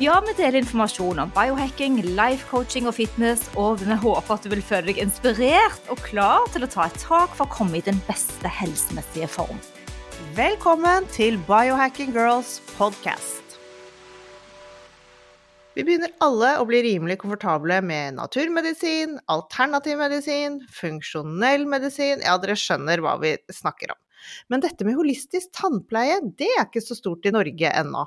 [0.00, 4.48] Ja, vi deler informasjon om biohacking, life coaching og fitness, og vi håper at du
[4.48, 7.82] vil føle deg inspirert og klar til å ta et tak for å komme i
[7.84, 9.58] den beste helsemessige form.
[10.38, 13.58] Velkommen til Biohacking Girls podcast.
[15.76, 22.56] Vi begynner alle å bli rimelig komfortable med naturmedisin, alternativ medisin, funksjonell medisin Ja, dere
[22.56, 24.00] skjønner hva vi snakker om.
[24.48, 28.06] Men dette med holistisk tannpleie, det er ikke så stort i Norge ennå.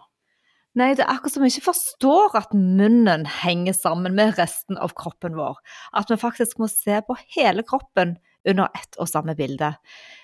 [0.73, 4.95] Nei, det er akkurat som vi ikke forstår at munnen henger sammen med resten av
[4.97, 5.59] kroppen vår.
[5.93, 8.15] At vi faktisk må se på hele kroppen
[8.49, 9.75] under ett og samme bilde.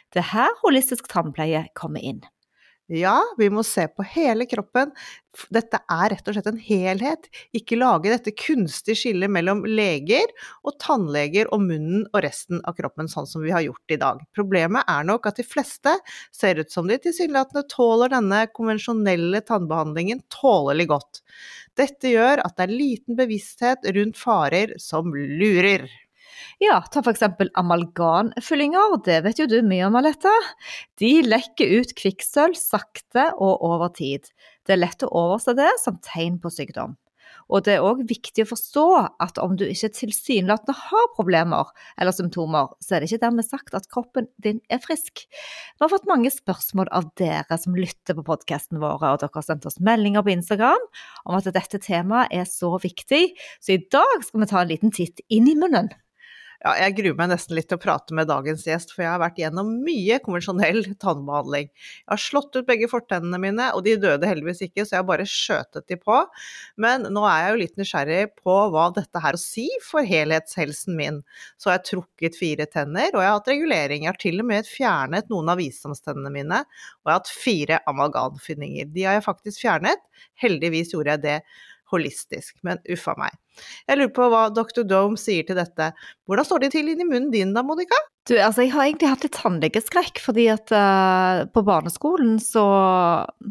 [0.09, 2.23] Det er her holistisk tannpleie kommer inn.
[2.89, 4.89] Ja, vi må se på hele kroppen.
[5.53, 7.27] Dette er rett og slett en helhet.
[7.53, 10.25] Ikke lage dette kunstige skillet mellom leger
[10.65, 14.25] og tannleger og munnen og resten av kroppen, sånn som vi har gjort i dag.
[14.33, 15.93] Problemet er nok at de fleste
[16.33, 21.21] ser ut som de tilsynelatende tåler denne konvensjonelle tannbehandlingen tålelig godt.
[21.77, 25.85] Dette gjør at det er liten bevissthet rundt farer som lurer.
[26.63, 30.33] Ja, ta for eksempel amalgamfyllinger, det vet jo du mye om, Alette.
[31.01, 34.31] De lekker ut kvikksølv sakte og over tid.
[34.67, 36.97] Det er lett å overse det som tegn på sykdom.
[37.49, 38.85] Og det er òg viktig å forstå
[39.25, 43.77] at om du ikke tilsynelatende har problemer eller symptomer, så er det ikke dermed sagt
[43.77, 45.25] at kroppen din er frisk.
[45.25, 49.47] Vi har fått mange spørsmål av dere som lytter på podkasten våre, og dere har
[49.47, 50.85] sendt oss meldinger på Instagram
[51.25, 53.23] om at dette temaet er så viktig,
[53.63, 55.89] så i dag skal vi ta en liten titt inn i munnen.
[56.59, 59.21] Ja, jeg gruer meg nesten litt til å prate med dagens gjest, for jeg har
[59.21, 61.69] vært gjennom mye konvensjonell tannbehandling.
[61.71, 65.07] Jeg har slått ut begge fortennene mine, og de døde heldigvis ikke, så jeg har
[65.07, 66.17] bare skjøtet de på.
[66.83, 70.99] Men nå er jeg jo litt nysgjerrig på hva dette her å si for helhetshelsen
[70.99, 71.21] min.
[71.55, 74.03] Så jeg har trukket fire tenner, og jeg har hatt regulering.
[74.03, 77.81] Jeg har til og med fjernet noen av visdomstennene mine, og jeg har hatt fire
[77.87, 78.91] amalgamfyllinger.
[78.91, 80.03] De har jeg faktisk fjernet.
[80.43, 81.39] Heldigvis gjorde jeg det
[81.93, 83.35] holistisk, men uffa meg.
[83.89, 84.85] Jeg lurer på hva Dr.
[84.87, 85.89] Dome sier til dette.
[86.29, 87.97] Hvordan står det til inni munnen din da, Monica?
[88.29, 92.63] Du, altså jeg har egentlig hatt litt tannlegeskrekk, fordi at uh, på barneskolen så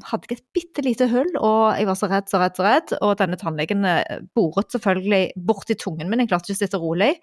[0.09, 2.94] hadde jeg et bitte lite hull, og jeg var så redd, så redd, så redd.
[3.03, 7.16] Og denne tannlegen eh, boret selvfølgelig borti tungen min, jeg klarte ikke å sitte rolig.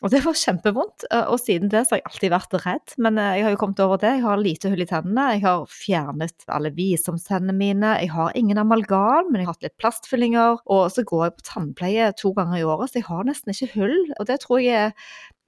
[0.00, 2.94] Og det var kjempevondt, eh, og siden det så har jeg alltid vært redd.
[3.04, 4.14] Men eh, jeg har jo kommet over det.
[4.16, 5.26] Jeg har lite hull i tennene.
[5.36, 7.92] Jeg har fjernet alle visdomstennene mine.
[8.00, 10.62] Jeg har ingen amalgam, men jeg har hatt litt plastfyllinger.
[10.72, 13.74] Og så går jeg på tannpleie to ganger i året, så jeg har nesten ikke
[13.76, 13.98] hull.
[14.16, 14.94] Og det tror jeg er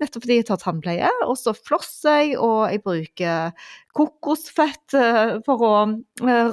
[0.03, 1.13] nettopp fordi jeg tar tannpleie.
[1.29, 5.75] Og så flosser jeg, og jeg bruker kokosfett eh, for å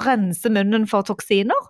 [0.06, 1.69] rense munnen for toksiner.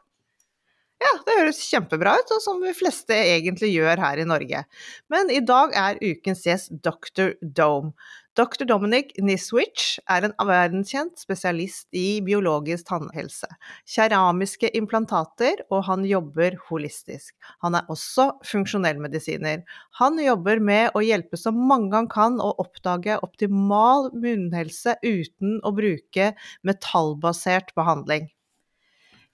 [1.00, 4.64] Ja, det høres kjempebra ut, og som de fleste egentlig gjør her i Norge.
[5.08, 7.38] Men i dag er ukens gjest Dr.
[7.40, 7.94] Dome.
[8.38, 8.66] Dr.
[8.68, 13.48] Dominic Niswich er en verdenskjent spesialist i biologisk tannhelse,
[13.90, 17.32] keramiske implantater, og han jobber holistisk.
[17.64, 19.64] Han er også funksjonellmedisiner.
[19.98, 25.74] Han jobber med å hjelpe så mange han kan å oppdage optimal munnhelse uten å
[25.74, 26.34] bruke
[26.68, 28.30] metallbasert behandling.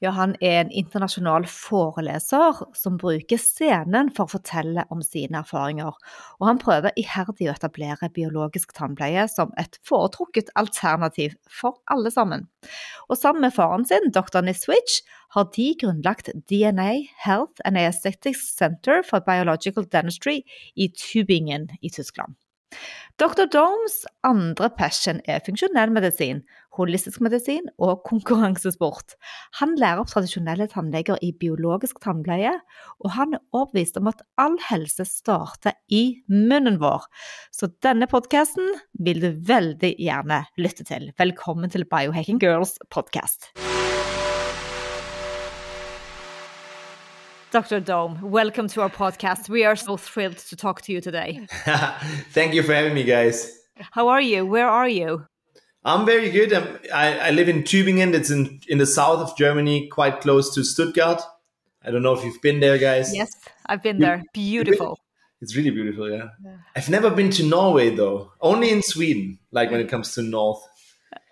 [0.04, 5.96] Ja, han er en internasjonal foreleser som bruker scenen for å fortelle om sine erfaringer.
[6.36, 12.44] Og han prøver iherdig å etablere biologisk tannpleie som et foretrukket alternativ for alle sammen.
[13.08, 14.43] Og sammen med faren sin, dr.
[14.44, 15.00] Niswich,
[15.32, 16.90] har de grunnlagt DNA
[17.25, 20.42] Health and Aesthetics Center for Biological Dentistry
[20.76, 22.37] i Tubingen i Tyskland.
[23.16, 23.46] Dr.
[23.49, 26.42] Domes andre passion er funksjonell medisin,
[26.76, 29.17] holistisk medisin og konkurransesport.
[29.61, 32.52] Han lærer opp tradisjonelle tannleger i biologisk tannpleie,
[33.02, 37.06] og han er overbevist om at all helse starter i munnen vår.
[37.55, 41.11] Så denne podkasten vil du veldig gjerne lytte til.
[41.19, 43.52] Velkommen til Biohacking Girls podcast.
[47.52, 47.78] Dr.
[47.78, 49.49] Dome, welcome to our podcast.
[49.49, 51.46] We are so thrilled to talk to you today.
[52.34, 53.50] Thank you for having me, guys.
[53.93, 54.44] How are you?
[54.44, 55.26] Where are you?
[55.87, 56.53] I'm very good.
[56.53, 58.12] I'm, I, I live in Tübingen.
[58.12, 61.23] It's in, in the south of Germany, quite close to Stuttgart.
[61.85, 63.15] I don't know if you've been there, guys.
[63.15, 63.31] Yes,
[63.67, 64.25] I've been there.
[64.35, 64.99] Beautiful.
[65.41, 66.31] It's really beautiful, yeah.
[66.75, 68.33] I've never been to Norway, though.
[68.41, 70.61] Only in Sweden, like when it comes to north.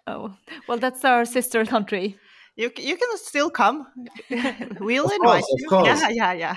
[0.06, 0.37] Oh,
[0.69, 2.17] well, that's our sister country.
[2.55, 3.89] You, you can still come.
[4.79, 5.87] we'll Of invite course, of course.
[6.01, 6.56] Yeah, yeah, yeah.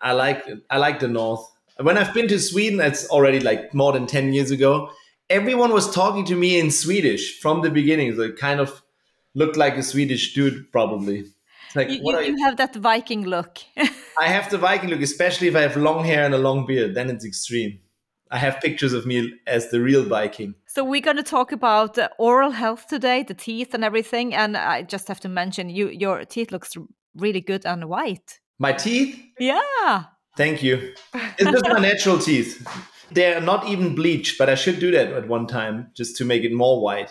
[0.00, 1.46] I like I like the north.
[1.78, 4.90] When I've been to Sweden, that's already like more than ten years ago.
[5.30, 8.82] Everyone was talking to me in Swedish from the beginning, so it kind of
[9.34, 11.18] looked like a Swedish dude, probably.
[11.66, 12.44] It's like, You, what you, are you?
[12.44, 13.58] have that Viking look.
[14.18, 16.94] I have the Viking look, especially if I have long hair and a long beard.
[16.94, 17.78] Then it's extreme.
[18.30, 20.54] I have pictures of me as the real Viking.
[20.66, 24.34] so we're going to talk about oral health today, the teeth and everything.
[24.34, 26.72] And I just have to mention, you your teeth looks
[27.16, 28.40] really good and white.
[28.58, 30.04] My teeth, Yeah.
[30.36, 30.92] thank you.
[31.38, 32.66] It's just my natural teeth.
[33.10, 36.44] They're not even bleached, but I should do that at one time just to make
[36.44, 37.10] it more white.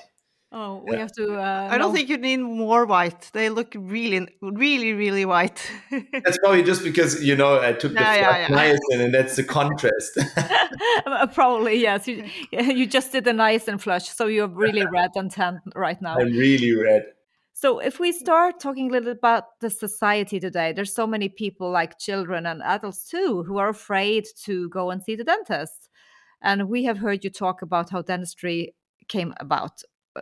[0.50, 1.36] Oh, we have to.
[1.36, 3.30] Uh, I don't know- think you need more white.
[3.34, 5.60] They look really, really, really white.
[6.24, 8.48] That's probably just because you know I took the Yeah, yeah, yeah.
[8.48, 10.18] niacin, and that's the contrast.
[11.06, 12.08] Uh, Probably yes.
[12.08, 16.16] You, you just did a niacin flush, so you're really red and tan right now.
[16.20, 17.06] I'm really red.
[17.54, 21.72] So if we start talking a little about the society today, there's so many people
[21.72, 25.87] like children and adults too who are afraid to go and see the dentist.
[26.42, 28.75] And we have heard you talk about how dentistry
[29.07, 29.81] came about.
[30.16, 30.22] Uh,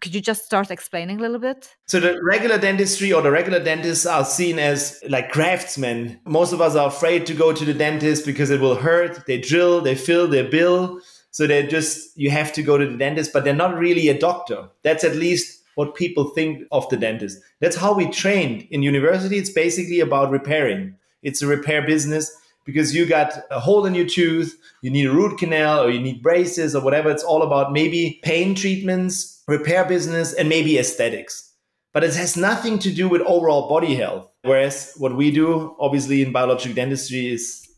[0.00, 1.76] Could you just start explaining a little bit?
[1.86, 6.20] So the regular dentistry or the regular dentists are seen as like craftsmen.
[6.24, 9.26] Most of us are afraid to go to the dentist because it will hurt.
[9.26, 11.00] They drill, they fill their bill.
[11.30, 14.18] So they're just you have to go to the dentist, but they're not really a
[14.18, 14.68] doctor.
[14.82, 17.38] That's at least what people think of the dentist.
[17.60, 19.38] That's how we trained in university.
[19.38, 20.94] It's basically about repairing.
[21.22, 22.30] It's a repair business
[22.64, 26.00] because you got a hole in your tooth, you need a root canal or you
[26.00, 27.10] need braces or whatever.
[27.10, 31.50] It's all about maybe pain treatments, repair business, and maybe aesthetics.
[31.92, 34.28] But it has nothing to do with overall body health.
[34.42, 37.68] Whereas what we do, obviously, in biologic dentistry is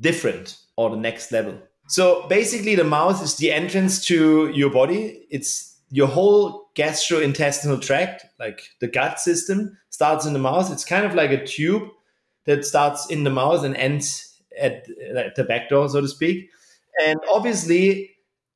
[0.00, 1.58] different or the next level.
[1.86, 5.26] So basically, the mouth is the entrance to your body.
[5.30, 10.70] It's your whole gastrointestinal tract, like the gut system, starts in the mouth.
[10.72, 11.88] It's kind of like a tube
[12.46, 14.29] that starts in the mouth and ends
[14.60, 14.86] at,
[15.16, 16.50] at the back door, so to speak.
[17.02, 18.10] And obviously,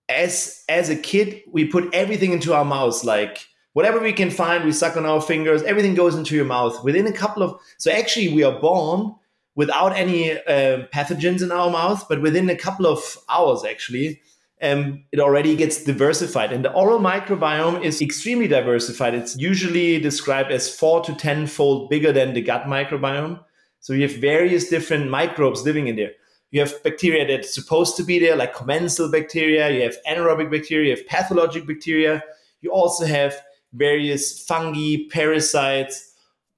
[0.08, 4.64] as as a kid, we put everything into our mouths, like whatever we can find,
[4.64, 5.62] we suck on our fingers.
[5.62, 7.60] Everything goes into your mouth within a couple of.
[7.78, 9.14] So actually, we are born
[9.56, 14.20] without any uh, pathogens in our mouth, but within a couple of hours, actually,
[14.62, 16.52] um, it already gets diversified.
[16.52, 19.14] And the oral microbiome is extremely diversified.
[19.14, 23.40] It's usually described as four to tenfold bigger than the gut microbiome.
[23.84, 26.12] So you have various different microbes living in there.
[26.52, 29.68] You have bacteria that's supposed to be there, like commensal bacteria.
[29.68, 30.88] You have anaerobic bacteria.
[30.88, 32.24] You have pathologic bacteria.
[32.62, 33.36] You also have
[33.74, 36.14] various fungi, parasites,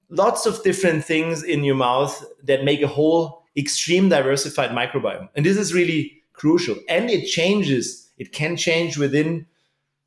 [0.07, 5.27] lots of different things in your mouth that make a whole extreme diversified microbiome.
[5.35, 6.77] And this is really crucial.
[6.87, 8.09] And it changes.
[8.17, 9.47] It can change within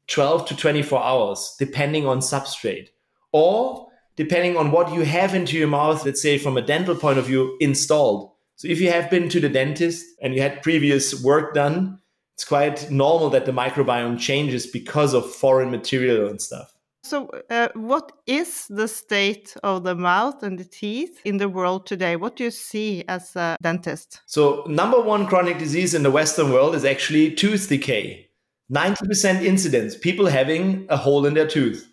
[0.07, 2.89] 12 to 24 hours, depending on substrate.
[3.33, 7.19] Or depending on what you have into your mouth, let's say from a dental point
[7.19, 8.33] of view, installed.
[8.57, 11.99] So if you have been to the dentist and you had previous work done,
[12.35, 16.75] it's quite normal that the microbiome changes because of foreign material and stuff.
[17.03, 21.87] So, uh, what is the state of the mouth and the teeth in the world
[21.87, 22.17] today?
[22.17, 24.21] What do you see as a dentist?
[24.27, 28.29] So, number one chronic disease in the Western world is actually tooth decay.
[28.73, 31.91] 90% incidence, people having a hole in their tooth.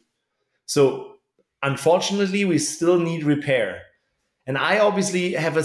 [0.65, 1.16] So,
[1.67, 3.81] unfortunately, we still need repair.
[4.45, 5.63] And I obviously have a,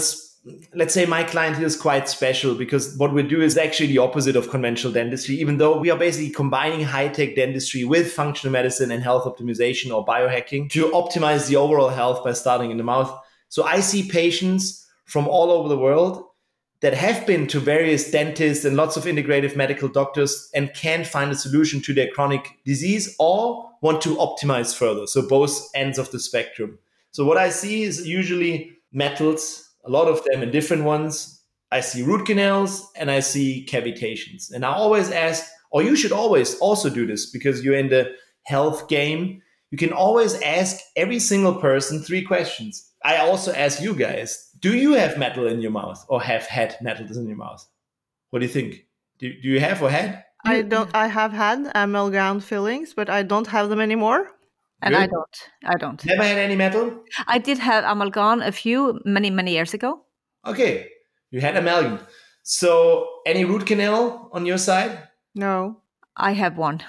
[0.75, 3.99] let's say my client here is quite special because what we do is actually the
[3.99, 8.51] opposite of conventional dentistry, even though we are basically combining high tech dentistry with functional
[8.51, 12.83] medicine and health optimization or biohacking to optimize the overall health by starting in the
[12.83, 13.17] mouth.
[13.47, 16.23] So, I see patients from all over the world
[16.83, 21.31] that have been to various dentists and lots of integrative medical doctors and can find
[21.31, 25.07] a solution to their chronic disease or want to optimize further.
[25.07, 26.77] So both ends of the spectrum.
[27.11, 31.41] So what I see is usually metals, a lot of them and different ones.
[31.71, 34.51] I see root canals and I see cavitations.
[34.51, 38.13] And I always ask, or you should always also do this because you're in the
[38.43, 39.41] health game.
[39.71, 42.91] You can always ask every single person three questions.
[43.05, 46.77] I also ask you guys, do you have metal in your mouth or have had
[46.81, 47.63] metals in your mouth?
[48.29, 48.87] What do you think?
[49.19, 50.23] Do, do you have or had?
[50.45, 50.89] I don't.
[50.95, 54.31] I have had amalgam fillings, but I don't have them anymore.
[54.81, 55.37] And I don't.
[55.63, 56.03] I don't.
[56.05, 57.03] Never had any metal?
[57.27, 60.01] I did have amalgam a few many many years ago.
[60.45, 60.87] Okay,
[61.31, 61.99] you had amalgam.
[62.43, 64.97] So any root canal on your side?
[65.35, 65.77] No.
[66.15, 66.83] I have one.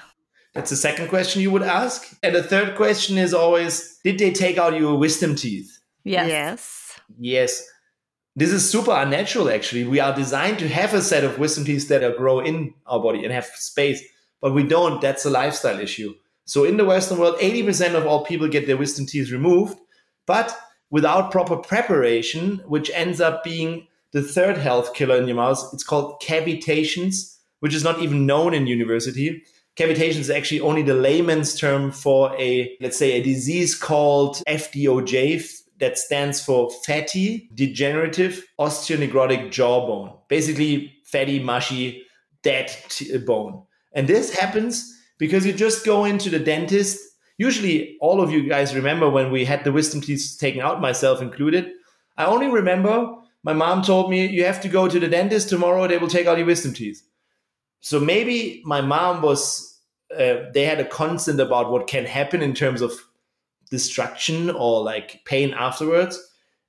[0.53, 2.15] That's the second question you would ask.
[2.23, 5.79] And the third question is always Did they take out your wisdom teeth?
[6.03, 6.29] Yes.
[6.29, 6.84] Yes.
[7.19, 7.67] Yes.
[8.35, 9.85] This is super unnatural, actually.
[9.85, 13.23] We are designed to have a set of wisdom teeth that grow in our body
[13.23, 14.03] and have space,
[14.41, 14.99] but we don't.
[14.99, 16.13] That's a lifestyle issue.
[16.43, 19.79] So in the Western world, 80% of all people get their wisdom teeth removed,
[20.25, 20.55] but
[20.89, 25.61] without proper preparation, which ends up being the third health killer in your mouth.
[25.73, 29.43] It's called cavitations, which is not even known in university.
[29.75, 35.63] Cavitation is actually only the layman's term for a, let's say, a disease called FDOJ,
[35.79, 40.17] that stands for fatty degenerative osteonecrotic jawbone.
[40.29, 42.03] Basically, fatty, mushy,
[42.43, 43.63] dead t- bone.
[43.93, 46.99] And this happens because you just go into the dentist.
[47.37, 51.21] Usually, all of you guys remember when we had the wisdom teeth taken out, myself
[51.21, 51.71] included.
[52.17, 53.13] I only remember
[53.43, 56.27] my mom told me, You have to go to the dentist tomorrow, they will take
[56.27, 57.03] out your wisdom teeth.
[57.81, 59.79] So maybe my mom was,
[60.11, 62.93] uh, they had a constant about what can happen in terms of
[63.71, 66.19] destruction or like pain afterwards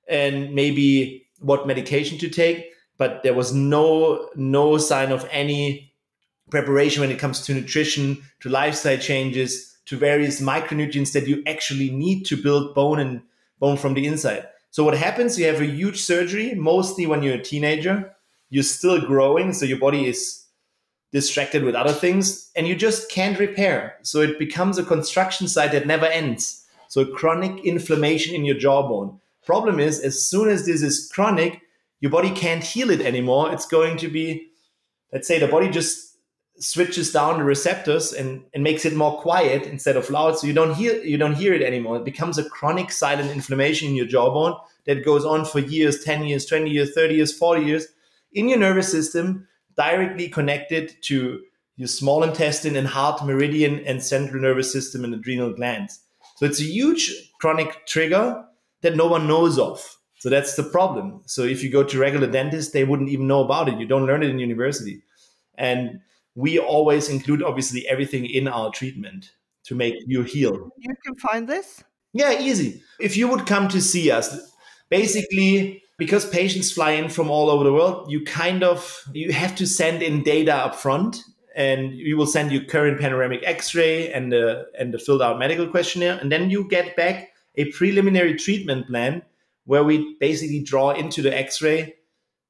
[0.07, 5.93] and maybe what medication to take but there was no no sign of any
[6.49, 11.89] preparation when it comes to nutrition to lifestyle changes to various micronutrients that you actually
[11.89, 13.21] need to build bone and
[13.59, 14.47] bone from the inside.
[14.69, 18.13] So what happens you have a huge surgery mostly when you're a teenager.
[18.49, 20.45] You're still growing so your body is
[21.11, 23.97] distracted with other things and you just can't repair.
[24.03, 29.19] So it becomes a construction site that never ends so chronic inflammation in your jawbone.
[29.45, 31.61] Problem is, as soon as this is chronic,
[31.99, 33.51] your body can't heal it anymore.
[33.51, 34.49] It's going to be,
[35.11, 36.17] let's say, the body just
[36.59, 40.37] switches down the receptors and, and makes it more quiet instead of loud.
[40.37, 41.97] So you don't hear you don't hear it anymore.
[41.97, 46.25] It becomes a chronic silent inflammation in your jawbone that goes on for years, 10
[46.25, 47.87] years, 20 years, 30 years, 40 years
[48.33, 51.41] in your nervous system, directly connected to
[51.75, 55.99] your small intestine and heart meridian and central nervous system and adrenal glands.
[56.37, 58.45] So it's a huge chronic trigger
[58.81, 59.83] that no one knows of.
[60.19, 61.23] So that's the problem.
[61.25, 63.79] So if you go to regular dentists, they wouldn't even know about it.
[63.79, 65.01] You don't learn it in university.
[65.55, 65.99] And
[66.35, 69.31] we always include obviously everything in our treatment
[69.63, 70.69] to make you heal.
[70.77, 71.83] You can find this?
[72.13, 72.83] Yeah, easy.
[72.99, 74.39] If you would come to see us,
[74.89, 79.55] basically because patients fly in from all over the world, you kind of you have
[79.55, 81.23] to send in data up front
[81.57, 85.67] and we will send you current panoramic x-ray and the and the filled out medical
[85.67, 86.17] questionnaire.
[86.21, 89.23] And then you get back a preliminary treatment plan
[89.65, 91.95] where we basically draw into the x-ray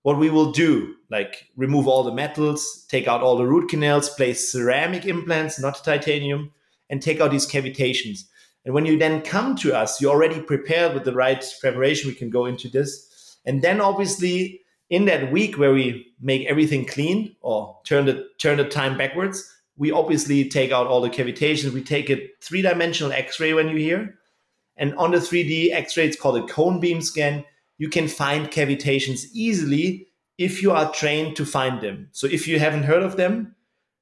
[0.03, 4.09] what we will do like remove all the metals take out all the root canals
[4.09, 6.51] place ceramic implants not titanium
[6.89, 8.21] and take out these cavitations.
[8.65, 12.09] And when you then come to us you're already prepared with the right preparation.
[12.09, 13.37] We can go into this.
[13.45, 18.57] And then obviously in that week where we make everything clean or turn the turn
[18.57, 21.73] the time backwards, we obviously take out all the cavitations.
[21.73, 24.15] We take a three dimensional X-ray when you hear,
[24.77, 27.43] and on the 3D X-ray, it's called a cone beam scan.
[27.77, 32.09] You can find cavitations easily if you are trained to find them.
[32.11, 33.55] So if you haven't heard of them,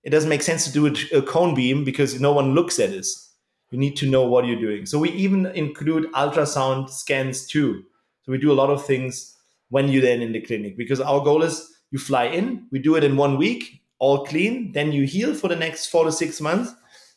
[0.03, 3.33] it doesn't make sense to do a cone beam because no one looks at this.
[3.71, 4.85] You need to know what you're doing.
[4.85, 7.83] So we even include ultrasound scans too.
[8.23, 9.34] So we do a lot of things
[9.69, 12.95] when you're then in the clinic because our goal is you fly in, we do
[12.95, 16.41] it in one week, all clean, then you heal for the next four to six
[16.41, 16.73] months,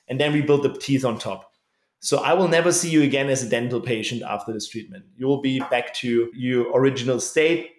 [0.07, 1.53] and then we build the teeth on top.
[2.01, 5.05] So I will never see you again as a dental patient after this treatment.
[5.17, 7.71] You will be back to your original state,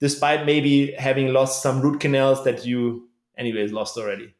[0.00, 4.34] despite maybe having lost some root canals that you, anyways, lost already.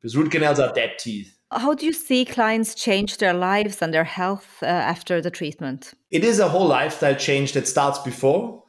[0.00, 1.38] Because root canals are dead teeth.
[1.50, 5.94] How do you see clients change their lives and their health uh, after the treatment?
[6.10, 8.63] It is a whole lifestyle change that starts before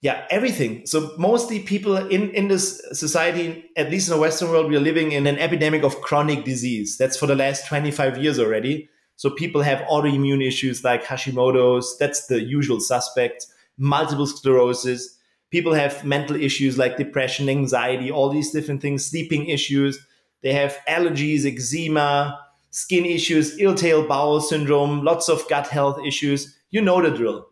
[0.00, 0.86] yeah everything.
[0.86, 4.80] So mostly people in in this society at least in the western world we are
[4.80, 6.96] living in an epidemic of chronic disease.
[6.96, 8.88] That's for the last 25 years already.
[9.16, 11.98] So people have autoimmune issues like hashimoto's.
[11.98, 15.18] That's the usual suspect multiple sclerosis.
[15.50, 19.98] People have mental issues like depression anxiety all these different things sleeping issues.
[20.42, 22.40] They have allergies eczema
[22.70, 26.56] skin issues irritable bowel syndrome lots of gut health issues.
[26.70, 27.48] You know the drill.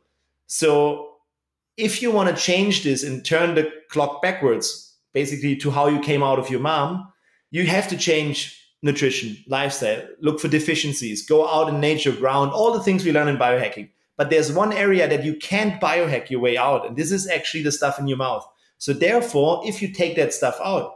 [0.46, 1.07] So
[1.78, 6.00] if you want to change this and turn the clock backwards, basically to how you
[6.00, 7.10] came out of your mom,
[7.50, 12.72] you have to change nutrition, lifestyle, look for deficiencies, go out in nature, ground, all
[12.72, 13.88] the things we learn in biohacking.
[14.16, 17.62] But there's one area that you can't biohack your way out, and this is actually
[17.62, 18.46] the stuff in your mouth.
[18.78, 20.94] So therefore, if you take that stuff out,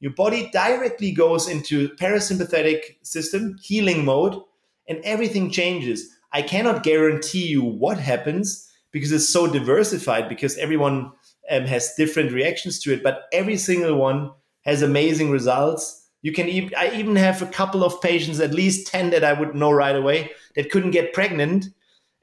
[0.00, 4.40] your body directly goes into parasympathetic system, healing mode,
[4.88, 6.08] and everything changes.
[6.32, 11.10] I cannot guarantee you what happens, because it's so diversified because everyone
[11.50, 14.30] um, has different reactions to it but every single one
[14.64, 18.86] has amazing results You can even, I even have a couple of patients, at least
[18.86, 21.66] 10 that I would know right away, that couldn't get pregnant.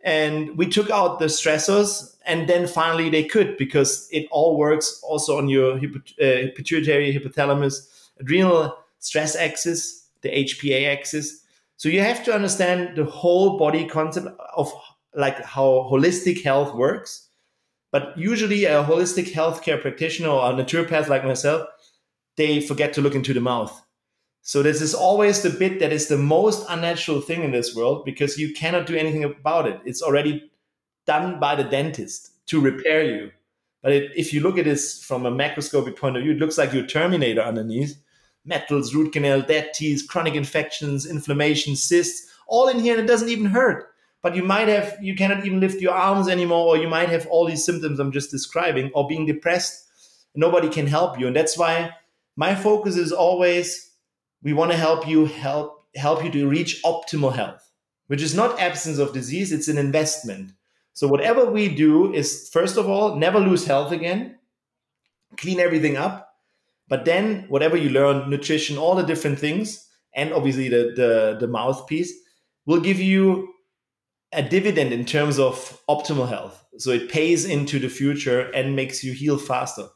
[0.01, 5.01] And we took out the stressors, and then finally they could because it all works
[5.03, 11.43] also on your uh, pituitary, hypothalamus, adrenal stress axis, the HPA axis.
[11.75, 14.73] So you have to understand the whole body concept of
[15.15, 17.27] like how holistic health works.
[17.91, 21.67] But usually, a holistic healthcare practitioner or a naturopath like myself,
[22.37, 23.83] they forget to look into the mouth.
[24.41, 28.05] So this is always the bit that is the most unnatural thing in this world
[28.05, 29.79] because you cannot do anything about it.
[29.85, 30.49] It's already
[31.05, 33.31] done by the dentist to repair you.
[33.81, 36.57] But it, if you look at this from a macroscopic point of view, it looks
[36.57, 37.97] like you're Terminator underneath.
[38.45, 43.29] Metals, root canal, dead teeth, chronic infections, inflammation, cysts, all in here, and it doesn't
[43.29, 43.88] even hurt.
[44.21, 47.25] But you might have, you cannot even lift your arms anymore, or you might have
[47.27, 49.85] all these symptoms I'm just describing, or being depressed.
[50.35, 51.27] Nobody can help you.
[51.27, 51.91] And that's why
[52.35, 53.91] my focus is always
[54.41, 57.69] we want to help you help help you to reach optimal health,
[58.07, 60.51] which is not absence of disease, it's an investment.
[60.93, 64.37] So whatever we do is first of all, never lose health again,
[65.37, 66.33] clean everything up,
[66.87, 71.47] but then whatever you learn, nutrition, all the different things, and obviously the the, the
[71.47, 72.13] mouthpiece
[72.65, 73.53] will give you
[74.31, 76.63] a dividend in terms of optimal health.
[76.77, 79.87] So it pays into the future and makes you heal faster.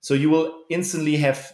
[0.00, 1.52] So you will instantly have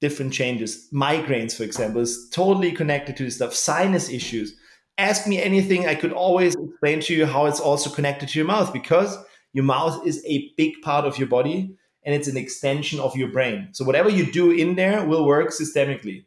[0.00, 0.88] different changes.
[0.92, 3.54] Migraines, for example, is totally connected to this stuff.
[3.54, 4.54] Sinus issues.
[4.98, 5.86] Ask me anything.
[5.86, 9.16] I could always explain to you how it's also connected to your mouth because
[9.52, 13.28] your mouth is a big part of your body and it's an extension of your
[13.28, 13.68] brain.
[13.72, 16.24] So whatever you do in there will work systemically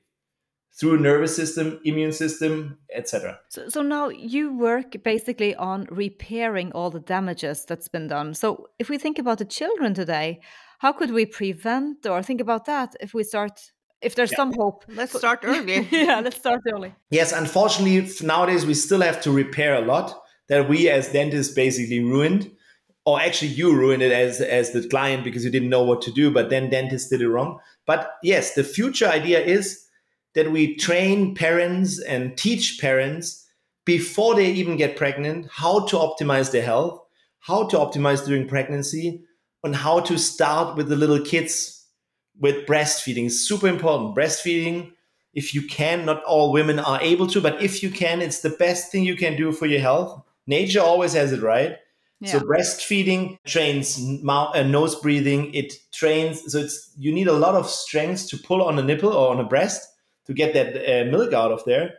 [0.79, 3.39] through nervous system, immune system, etc.
[3.49, 8.33] So, so now you work basically on repairing all the damages that's been done.
[8.33, 10.41] So if we think about the children today,
[10.79, 14.37] how could we prevent or think about that if we start if there's yeah.
[14.37, 19.21] some hope let's start early yeah let's start early yes unfortunately nowadays we still have
[19.21, 22.51] to repair a lot that we as dentists basically ruined
[23.05, 26.11] or actually you ruined it as as the client because you didn't know what to
[26.11, 29.82] do but then dentists did it wrong but yes the future idea is
[30.35, 33.45] that we train parents and teach parents
[33.85, 37.03] before they even get pregnant how to optimize their health
[37.43, 39.21] how to optimize during pregnancy
[39.63, 41.85] and how to start with the little kids
[42.39, 43.29] with breastfeeding.
[43.29, 44.15] Super important.
[44.15, 44.93] Breastfeeding,
[45.33, 48.49] if you can, not all women are able to, but if you can, it's the
[48.49, 50.23] best thing you can do for your health.
[50.47, 51.77] Nature always has it right.
[52.21, 52.31] Yeah.
[52.31, 55.53] So breastfeeding trains mouth, uh, nose breathing.
[55.53, 56.49] It trains.
[56.49, 59.41] So it's you need a lot of strength to pull on a nipple or on
[59.41, 59.85] a breast
[60.25, 61.95] to get that uh, milk out of there,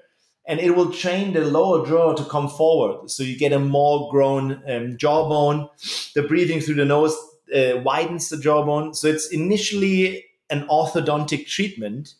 [0.46, 3.10] and it will train the lower jaw to come forward.
[3.10, 5.68] So you get a more grown um, jawbone.
[6.14, 7.16] The breathing through the nose
[7.54, 8.94] uh, widens the jawbone.
[8.94, 12.14] So it's initially an orthodontic treatment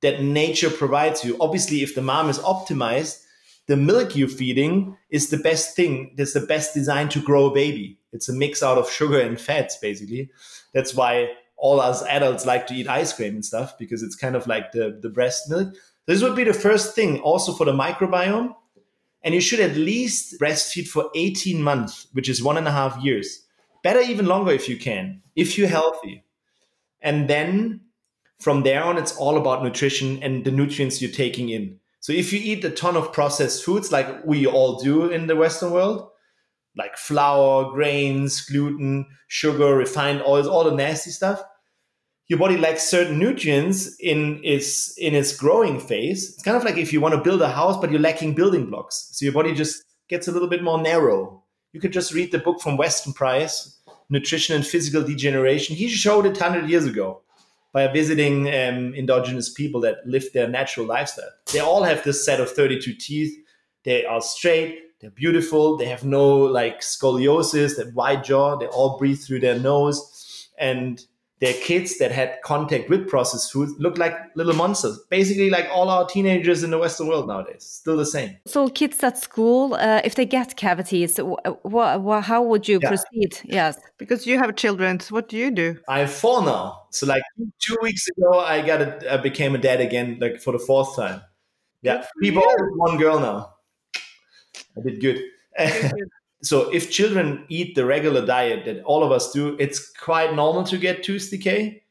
[0.00, 1.36] that nature provides you.
[1.40, 3.24] Obviously, if the mom is optimized,
[3.66, 6.14] the milk you're feeding is the best thing.
[6.16, 7.98] That's the best design to grow a baby.
[8.12, 10.30] It's a mix out of sugar and fats, basically.
[10.72, 14.36] That's why all us adults like to eat ice cream and stuff because it's kind
[14.36, 15.74] of like the, the breast milk.
[16.06, 18.54] This would be the first thing also for the microbiome.
[19.22, 23.02] And you should at least breastfeed for 18 months, which is one and a half
[23.02, 23.42] years
[23.82, 26.24] better even longer if you can, if you're healthy.
[27.00, 27.80] And then
[28.38, 31.78] from there on, it's all about nutrition and the nutrients you're taking in.
[32.00, 35.36] So if you eat a ton of processed foods like we all do in the
[35.36, 36.08] Western world,
[36.76, 41.42] like flour, grains, gluten, sugar, refined oils, all the nasty stuff,
[42.28, 46.34] your body lacks certain nutrients in its in its growing phase.
[46.34, 48.66] It's kind of like if you want to build a house, but you're lacking building
[48.66, 49.08] blocks.
[49.12, 52.38] So your body just gets a little bit more narrow you could just read the
[52.38, 53.78] book from Weston Price,
[54.08, 55.76] Nutrition and Physical Degeneration.
[55.76, 57.22] He showed it 100 years ago
[57.72, 61.30] by visiting um, indigenous people that lived their natural lifestyle.
[61.52, 63.36] They all have this set of 32 teeth.
[63.84, 68.98] They are straight, they're beautiful, they have no like scoliosis, that wide jaw, they all
[68.98, 70.48] breathe through their nose.
[70.58, 71.04] And
[71.40, 74.98] their kids that had contact with processed foods look like little monsters.
[75.08, 78.36] Basically, like all our teenagers in the Western world nowadays, still the same.
[78.46, 82.88] So, kids at school, uh, if they get cavities, how would you yeah.
[82.88, 83.40] proceed?
[83.44, 84.98] Yes, because you have children.
[85.00, 85.76] So what do you do?
[85.88, 86.86] I have four now.
[86.90, 87.22] So, like
[87.60, 90.96] two weeks ago, I got a, I became a dad again, like for the fourth
[90.96, 91.20] time.
[91.82, 92.42] Yeah, people,
[92.74, 93.54] one girl now.
[94.78, 95.22] I did good.
[96.42, 100.64] so if children eat the regular diet that all of us do, it's quite normal
[100.64, 101.82] to get tooth decay.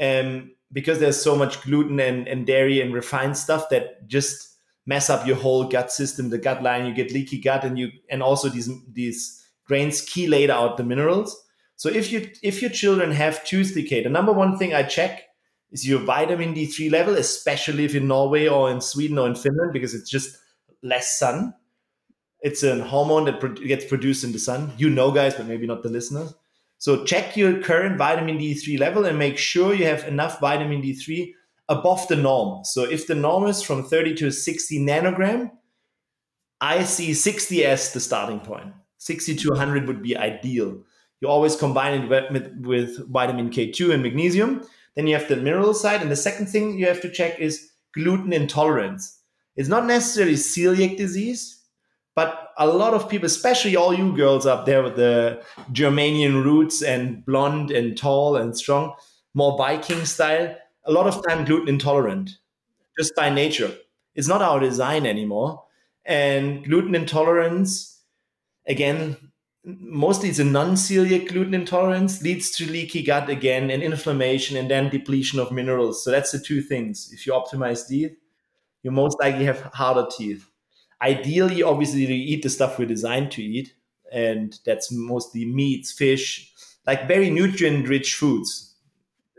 [0.00, 4.50] Um, because there's so much gluten and, and dairy and refined stuff that just
[4.86, 7.90] mess up your whole gut system, the gut line, you get leaky gut and you
[8.08, 11.36] and also these these grains chelate out the minerals.
[11.76, 15.22] So if you if your children have tooth decay, the number one thing I check
[15.70, 19.72] is your vitamin D3 level, especially if in Norway or in Sweden or in Finland,
[19.72, 20.36] because it's just
[20.82, 21.54] less sun.
[22.42, 24.72] It's a hormone that gets produced in the sun.
[24.76, 26.34] You know, guys, but maybe not the listeners.
[26.78, 31.34] So check your current vitamin D3 level and make sure you have enough vitamin D3
[31.68, 32.64] above the norm.
[32.64, 35.50] So if the norm is from 30 to 60 nanogram,
[36.60, 38.72] I see 60 as the starting point.
[38.98, 40.82] 60 to 100 would be ideal.
[41.20, 44.62] You always combine it with, with vitamin K2 and magnesium.
[44.96, 46.02] Then you have the mineral side.
[46.02, 49.18] And the second thing you have to check is gluten intolerance.
[49.56, 51.59] It's not necessarily celiac disease,
[52.20, 56.82] but a lot of people, especially all you girls up there with the Germanian roots
[56.82, 58.92] and blonde and tall and strong,
[59.32, 60.54] more Viking style,
[60.84, 62.36] a lot of time gluten intolerant
[62.98, 63.74] just by nature.
[64.14, 65.64] It's not our design anymore.
[66.04, 68.02] And gluten intolerance,
[68.66, 69.16] again,
[69.64, 74.90] mostly it's a non-celiac gluten intolerance leads to leaky gut again and inflammation and then
[74.90, 76.04] depletion of minerals.
[76.04, 77.10] So that's the two things.
[77.14, 78.14] If you optimize teeth,
[78.82, 80.49] you most likely have harder teeth.
[81.02, 83.74] Ideally, obviously, you eat the stuff we're designed to eat,
[84.12, 86.52] and that's mostly meats, fish,
[86.86, 88.74] like very nutrient-rich foods.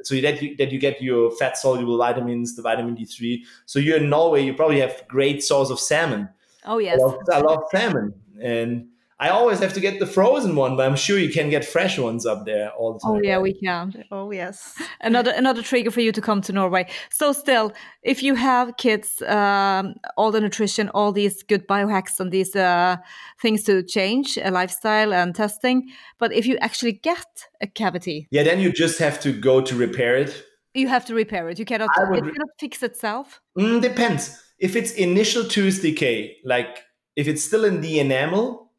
[0.04, 3.42] So that you, that you get your fat-soluble vitamins, the vitamin D3.
[3.68, 6.28] So you're in Norway, you probably have great source of salmon.
[6.66, 8.88] Oh yes, I love, I love salmon, and
[9.22, 12.00] I always have to get the frozen one, but I'm sure you can get fresh
[12.00, 13.12] ones up there all the time.
[13.12, 14.04] Oh yeah, we can.
[14.10, 14.74] Oh, yes.
[15.00, 16.88] Another another trigger for you to come to Norway.
[17.12, 22.32] So still, if you have kids, um, all the nutrition, all these good biohacks and
[22.32, 22.98] these uh,
[23.42, 27.28] things to change a lifestyle and testing, but if you actually get
[27.62, 30.44] a cavity, Yeah, then you just have to go to repair it.
[30.74, 31.60] you have to repair it.
[31.60, 31.90] You cannot.
[32.10, 33.40] Would It cannot fix itself.
[33.56, 34.42] Mm, depends.
[34.58, 36.80] If it's initial tooth decay, like
[37.16, 38.71] if it's still in the enamel,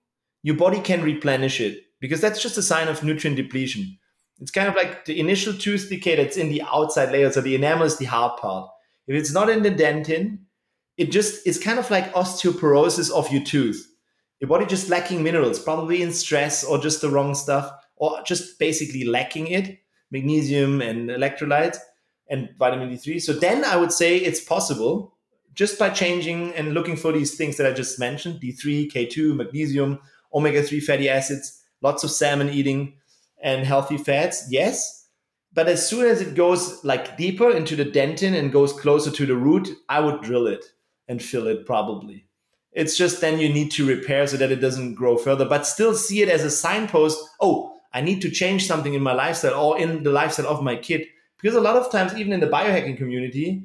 [0.43, 3.99] your body can replenish it because that's just a sign of nutrient depletion.
[4.41, 7.31] It's kind of like the initial tooth decay that's in the outside layer.
[7.31, 8.69] So the enamel is the hard part.
[9.07, 10.39] If it's not in the dentin,
[10.97, 13.89] it just it's kind of like osteoporosis of your tooth.
[14.41, 18.59] Your body just lacking minerals, probably in stress or just the wrong stuff, or just
[18.59, 19.79] basically lacking it,
[20.11, 21.79] magnesium and electrolytes
[22.29, 23.23] and vitamin D3.
[23.23, 25.17] So then I would say it's possible
[25.55, 30.01] just by changing and looking for these things that I just mentioned D3, K2, magnesium,
[30.35, 32.95] omega 3 fatty acids, lots of salmon eating,
[33.43, 34.47] and healthy fats.
[34.51, 35.09] Yes.
[35.53, 39.27] But as soon as it goes like deeper into the dentin and goes closer to
[39.27, 40.65] the root, I would drill it
[41.09, 42.27] and fill it probably.
[42.73, 45.95] It's just then you need to repair so that it doesn't grow further, but still
[45.95, 47.23] see it as a signpost.
[47.39, 50.77] Oh, I need to change something in my lifestyle or in the lifestyle of my
[50.77, 51.07] kid.
[51.41, 53.65] Because a lot of times, even in the biohacking community,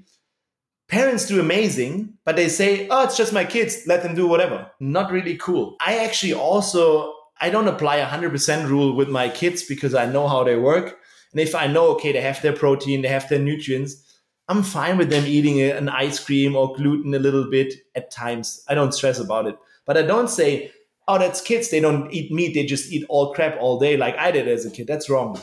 [0.87, 4.71] parents do amazing, but they say, oh, it's just my kids, let them do whatever.
[4.79, 5.75] Not really cool.
[5.79, 10.27] I actually also, I don't apply a 100% rule with my kids because I know
[10.27, 10.97] how they work.
[11.31, 14.03] And if I know, okay, they have their protein, they have their nutrients,
[14.49, 18.63] I'm fine with them eating an ice cream or gluten a little bit at times.
[18.69, 19.57] I don't stress about it.
[19.85, 20.71] But I don't say,
[21.07, 21.69] oh, that's kids.
[21.69, 22.53] They don't eat meat.
[22.53, 24.87] They just eat all crap all day like I did as a kid.
[24.87, 25.39] That's wrong.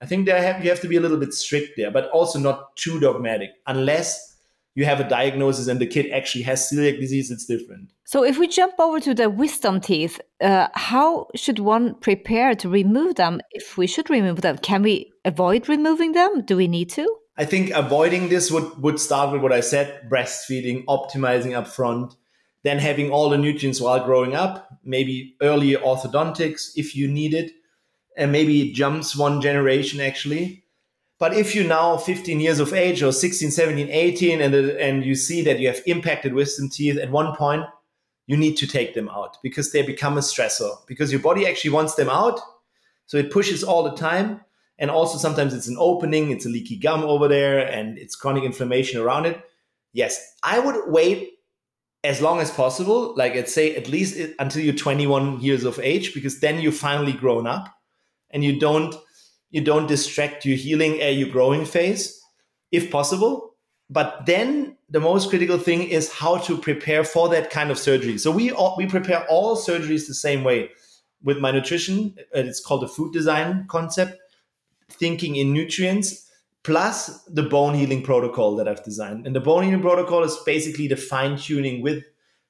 [0.00, 2.38] I think they have, you have to be a little bit strict there, but also
[2.38, 3.50] not too dogmatic.
[3.66, 4.29] Unless
[4.74, 7.92] you have a diagnosis and the kid actually has celiac disease, it's different.
[8.04, 12.68] So if we jump over to the wisdom teeth, uh, how should one prepare to
[12.68, 13.40] remove them?
[13.50, 16.42] If we should remove them, can we avoid removing them?
[16.42, 17.06] Do we need to?
[17.36, 22.14] I think avoiding this would, would start with what I said breastfeeding, optimizing up front,
[22.62, 27.50] then having all the nutrients while growing up, maybe early orthodontics if you need it,
[28.16, 30.64] and maybe it jumps one generation actually.
[31.20, 35.04] But if you're now 15 years of age or 16, 17, 18, and, uh, and
[35.04, 37.64] you see that you have impacted wisdom teeth at one point,
[38.26, 41.72] you need to take them out because they become a stressor because your body actually
[41.72, 42.40] wants them out.
[43.04, 44.40] So it pushes all the time.
[44.78, 48.44] And also sometimes it's an opening, it's a leaky gum over there, and it's chronic
[48.44, 49.38] inflammation around it.
[49.92, 51.32] Yes, I would wait
[52.02, 56.14] as long as possible, like I'd say at least until you're 21 years of age,
[56.14, 57.68] because then you're finally grown up
[58.30, 58.94] and you don't
[59.50, 62.20] you don't distract your healing or your growing phase,
[62.70, 63.54] if possible.
[63.88, 68.18] But then the most critical thing is how to prepare for that kind of surgery.
[68.18, 70.70] So we all, we prepare all surgeries the same way.
[71.22, 74.18] With my nutrition, uh, it's called the food design concept,
[74.88, 76.30] thinking in nutrients
[76.62, 79.26] plus the bone healing protocol that I've designed.
[79.26, 82.04] And the bone healing protocol is basically the fine tuning with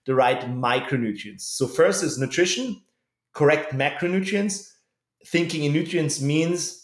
[0.05, 1.43] the right micronutrients.
[1.43, 2.83] So first is nutrition,
[3.33, 4.73] correct macronutrients.
[5.27, 6.80] Thinking in nutrients means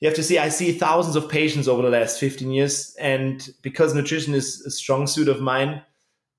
[0.00, 3.50] you have to see i see thousands of patients over the last 15 years and
[3.62, 5.82] because nutrition is a strong suit of mine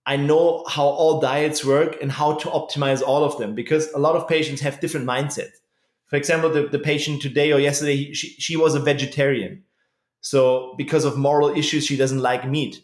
[0.05, 3.99] i know how all diets work and how to optimize all of them because a
[3.99, 5.57] lot of patients have different mindsets
[6.07, 9.63] for example the, the patient today or yesterday she, she was a vegetarian
[10.21, 12.81] So because of moral issues, she doesn't like meat.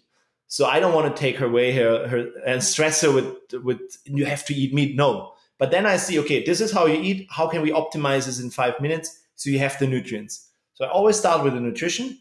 [0.47, 3.81] So I don't want to take her away her, her and stress her with with
[4.05, 4.95] you have to eat meat.
[4.95, 5.33] No.
[5.57, 7.27] But then I see, okay, this is how you eat.
[7.31, 9.21] How can we optimize this in five minutes?
[9.35, 10.44] So you have the nutrients.
[10.75, 12.19] So I always start with the nutrition.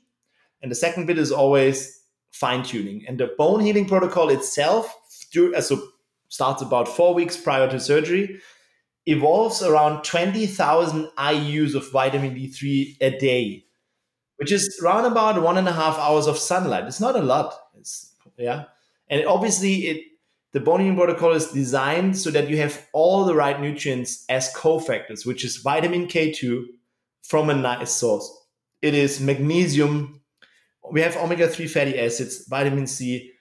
[0.63, 3.05] And the second bit is always fine tuning.
[3.07, 4.95] And the bone healing protocol itself
[5.37, 5.89] uh, so
[6.29, 8.41] starts about four weeks prior to surgery,
[9.07, 13.65] evolves around 20,000 IUs of vitamin D3 a day,
[14.37, 16.85] which is around about one and a half hours of sunlight.
[16.85, 17.55] It's not a lot.
[17.79, 18.65] It's, yeah.
[19.09, 20.05] And obviously, it
[20.53, 24.53] the bone healing protocol is designed so that you have all the right nutrients as
[24.55, 26.63] cofactors, which is vitamin K2
[27.23, 28.44] from a nice source.
[28.85, 30.21] It is magnesium.
[30.93, 33.33] We have omega 3 fatty acids, vitamin C.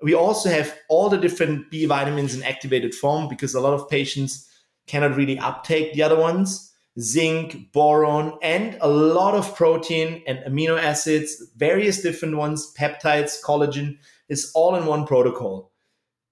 [0.00, 3.88] We also have all the different B vitamins in activated form because a lot of
[3.88, 4.48] patients
[4.86, 6.72] cannot really uptake the other ones.
[7.00, 13.98] Zinc, boron, and a lot of protein and amino acids, various different ones, peptides, collagen,
[14.28, 15.72] is all in one protocol.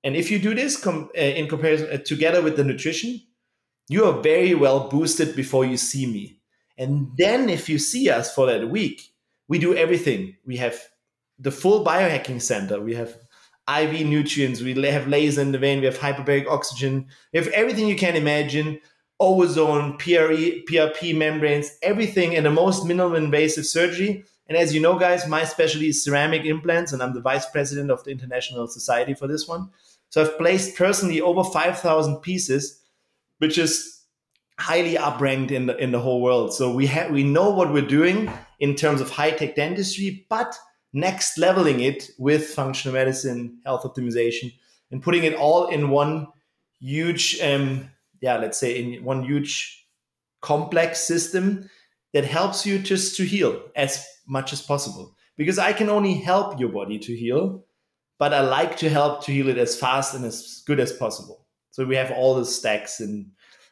[0.04, 3.20] And if you do this com- uh, in comparison uh, together with the nutrition,
[3.88, 6.39] you are very well boosted before you see me.
[6.80, 9.12] And then if you see us for that week,
[9.48, 10.36] we do everything.
[10.46, 10.80] We have
[11.38, 12.80] the full biohacking center.
[12.80, 13.16] We have
[13.68, 14.62] IV nutrients.
[14.62, 15.80] We have laser in the vein.
[15.80, 17.06] We have hyperbaric oxygen.
[17.34, 18.80] We have everything you can imagine.
[19.20, 24.24] Ozone, PRF, PRP membranes, everything in the most minimal invasive surgery.
[24.48, 27.90] And as you know, guys, my specialty is ceramic implants, and I'm the vice president
[27.90, 29.68] of the International Society for this one.
[30.08, 32.80] So I've placed personally over 5,000 pieces,
[33.38, 33.99] which is
[34.60, 36.52] highly upranked in the, in the whole world.
[36.54, 40.56] So we have we know what we're doing in terms of high tech dentistry, but
[40.92, 44.52] next leveling it with functional medicine, health optimization,
[44.90, 46.26] and putting it all in one
[46.80, 49.86] huge, um, yeah, let's say in one huge
[50.42, 51.68] complex system
[52.12, 55.16] that helps you just to heal as much as possible.
[55.36, 57.64] Because I can only help your body to heal,
[58.18, 61.46] but I like to help to heal it as fast and as good as possible.
[61.70, 63.30] So we have all the stacks and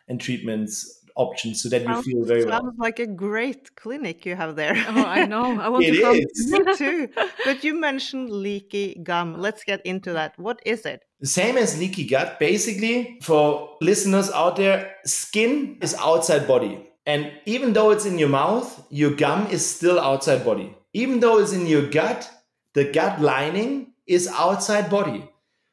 [0.08, 2.60] and treatments options so that you feel very sounds well.
[2.62, 4.74] Sounds like a great clinic you have there.
[4.88, 5.60] Oh, I know.
[5.60, 6.14] I want It to come.
[6.16, 6.50] is.
[6.52, 7.08] Me too.
[7.44, 9.36] But you mentioned leaky gum.
[9.40, 10.38] Let's get into that.
[10.38, 11.04] What is it?
[11.24, 12.38] Same as leaky gut.
[12.38, 16.86] Basically, for listeners out there, skin is outside body.
[17.04, 20.74] And even though it's in your mouth, your gum is still outside body.
[20.92, 22.30] Even though it's in your gut,
[22.74, 25.28] the gut lining is outside body.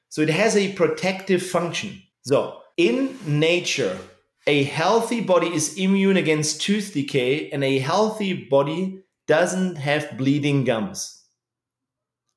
[0.10, 2.02] So it has a protective function.
[2.22, 3.98] So in nature,
[4.48, 10.64] a healthy body is immune against tooth decay, and a healthy body doesn't have bleeding
[10.64, 11.24] gums.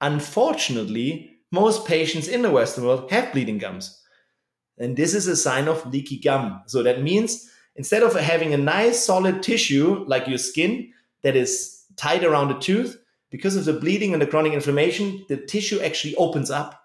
[0.00, 4.00] Unfortunately, most patients in the Western world have bleeding gums.
[4.78, 6.62] And this is a sign of leaky gum.
[6.66, 10.92] So that means instead of having a nice solid tissue like your skin
[11.22, 12.98] that is tight around the tooth,
[13.30, 16.80] because of the bleeding and the chronic inflammation, the tissue actually opens up.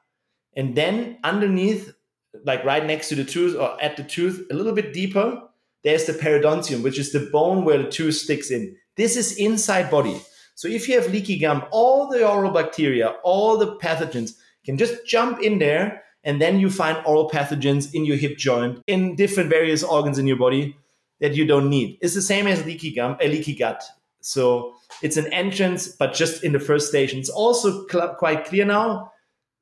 [0.58, 1.94] And then underneath,
[2.44, 5.42] like right next to the tooth or at the tooth, a little bit deeper,
[5.84, 8.76] there's the periodontium, which is the bone where the tooth sticks in.
[8.96, 10.22] This is inside body.
[10.56, 14.32] So if you have leaky gum, all the oral bacteria, all the pathogens
[14.66, 18.80] can just jump in there, and then you find oral pathogens in your hip joint,
[18.88, 20.78] in different various organs in your body
[21.20, 21.98] that you don't need.
[22.02, 23.84] It's the same as leaky gum, a leaky gut.
[24.22, 27.14] So it's an entrance, but just in the first stage.
[27.14, 29.12] It's also cl- quite clear now.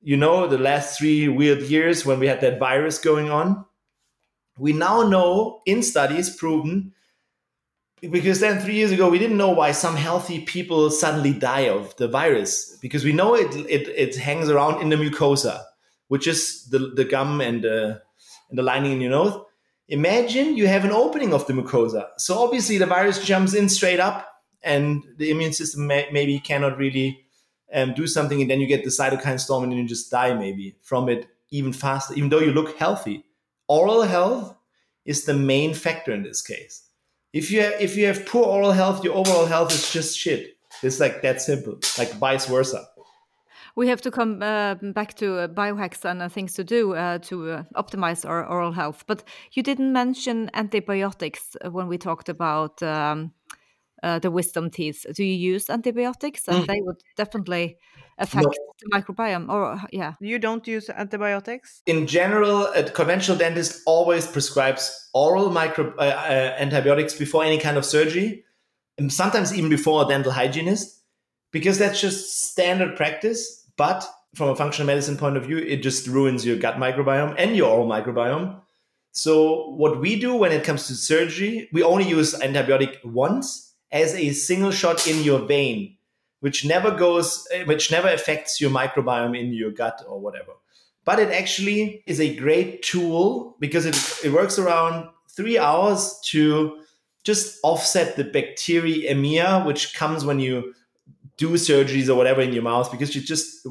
[0.02, 3.66] You know, the last three weird years when we had that virus going on,
[4.58, 6.94] we now know in studies proven
[8.02, 11.96] because then three years ago we didn't know why some healthy people suddenly die of
[11.98, 15.64] the virus because we know it it, it hangs around in the mucosa
[16.12, 18.02] which is the, the gum and the,
[18.50, 19.42] and the lining in your nose.
[19.88, 22.10] Imagine you have an opening of the mucosa.
[22.18, 24.28] So obviously the virus jumps in straight up
[24.62, 27.24] and the immune system may, maybe cannot really
[27.74, 30.34] um, do something and then you get the cytokine storm and then you just die
[30.34, 33.24] maybe from it even faster even though you look healthy
[33.68, 34.56] oral health
[35.06, 36.92] is the main factor in this case
[37.34, 40.58] if you have, if you have poor oral health, your overall health is just shit.
[40.84, 42.88] It's like that simple, like vice versa.
[43.76, 47.20] We have to come uh, back to uh, biohacks and uh, things to do uh,
[47.20, 49.06] to uh, optimize our oral health.
[49.08, 53.32] But you didn't mention antibiotics when we talked about um,
[54.04, 55.06] uh, the wisdom teeth.
[55.16, 56.48] Do you use antibiotics?
[56.48, 56.68] And Mm.
[56.68, 57.78] they would definitely
[58.18, 58.48] affect
[58.80, 59.50] the microbiome.
[59.50, 61.82] Or yeah, You don't use antibiotics?
[61.86, 67.78] In general, a conventional dentist always prescribes oral micro uh, uh, antibiotics before any kind
[67.78, 68.44] of surgery,
[68.98, 71.02] and sometimes even before a dental hygienist,
[71.52, 73.68] because that's just standard practice.
[73.78, 77.56] But from a functional medicine point of view, it just ruins your gut microbiome and
[77.56, 78.62] your oral microbiome.
[79.12, 84.14] So what we do when it comes to surgery, we only use antibiotic once as
[84.16, 85.98] a single shot in your vein.
[86.42, 90.54] which never goes, eh, which never affects your microbiome in your gut or whatever.
[91.06, 96.80] But it actually is a great tool because it, it works around three hours to
[97.24, 100.74] just offset the bacteremia, which comes when you
[101.38, 103.68] do surgeries or whatever in your mouth, because you just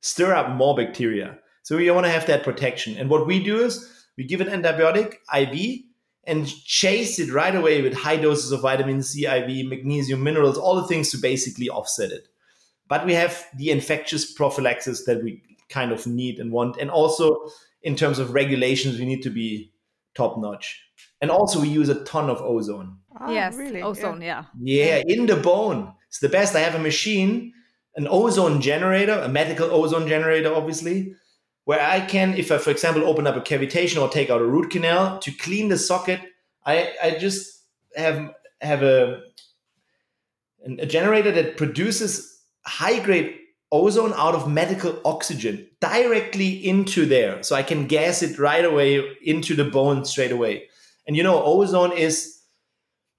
[0.00, 1.38] stir up more bacteria.
[1.62, 2.96] So you want to have that protection.
[2.96, 5.84] And what we do is we give an antibiotic IV
[6.28, 10.76] and chase it right away with high doses of vitamin C, IV, magnesium, minerals, all
[10.76, 12.28] the things to basically offset it.
[12.86, 16.76] But we have the infectious prophylaxis that we kind of need and want.
[16.76, 17.48] And also
[17.82, 19.72] in terms of regulations, we need to be
[20.14, 20.80] top notch.
[21.20, 22.98] And also we use a ton of ozone.
[23.18, 23.82] Ah, yes, really?
[23.82, 24.44] ozone, yeah.
[24.60, 25.94] Yeah, in the bone.
[26.08, 26.54] It's the best.
[26.54, 27.54] I have a machine,
[27.96, 31.14] an ozone generator, a medical ozone generator, obviously,
[31.68, 34.46] where I can, if I, for example, open up a cavitation or take out a
[34.46, 36.18] root canal to clean the socket,
[36.64, 37.62] I, I just
[37.94, 39.20] have have a
[40.78, 43.36] a generator that produces high grade
[43.70, 49.04] ozone out of medical oxygen directly into there, so I can gas it right away
[49.22, 50.70] into the bone straight away.
[51.06, 52.40] And you know, ozone is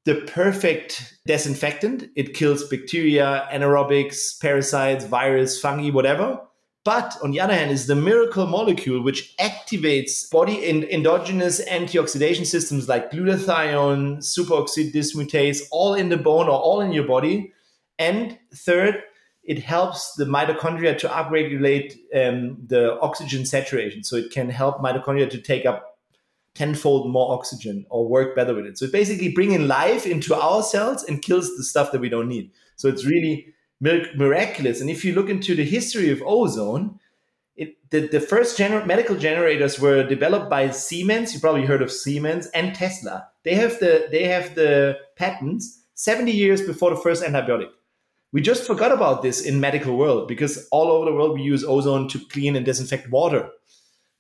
[0.05, 2.09] the perfect disinfectant.
[2.15, 6.48] It kills bacteria, anaerobics, parasites, virus, fungi, whatever.
[6.89, 12.47] But on the other hand, is the miracle molecule which activates body in, endogenous antioxidation
[12.47, 17.53] systems like glutathione, superoxide dismutase, all in the bone or all in your body.
[17.99, 19.03] And third,
[19.43, 24.03] it helps the mitochondria to upregulate um, the oxygen saturation.
[24.03, 25.99] So it can help mitochondria to take up
[26.55, 28.79] tenfold more oxygen or work better with it.
[28.79, 32.27] So it basically bringing life into our cells and kills the stuff that we don't
[32.27, 32.49] need.
[32.77, 34.81] So it's really miraculous.
[34.81, 36.99] And if you look into the history of ozone,
[37.55, 41.33] it, the, the first gener- medical generators were developed by Siemens.
[41.33, 43.27] You probably heard of Siemens and Tesla.
[43.43, 47.69] They have the they have the patents 70 years before the first antibiotic.
[48.31, 51.63] We just forgot about this in medical world because all over the world we use
[51.63, 53.49] ozone to clean and disinfect water,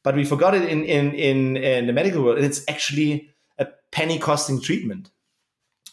[0.03, 3.67] but we forgot it in in in, in the medical world, and it's actually a
[3.91, 5.11] penny costing treatment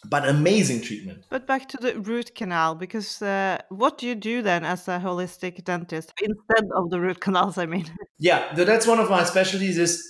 [0.05, 1.23] but amazing treatment.
[1.29, 4.99] But back to the root canal, because uh, what do you do then as a
[4.99, 7.57] holistic dentist instead of the root canals?
[7.57, 7.85] I mean,
[8.19, 9.77] yeah, that's one of my specialties.
[9.77, 10.07] Is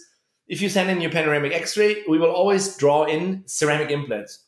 [0.48, 4.44] if you send in your panoramic X-ray, we will always draw in ceramic implants.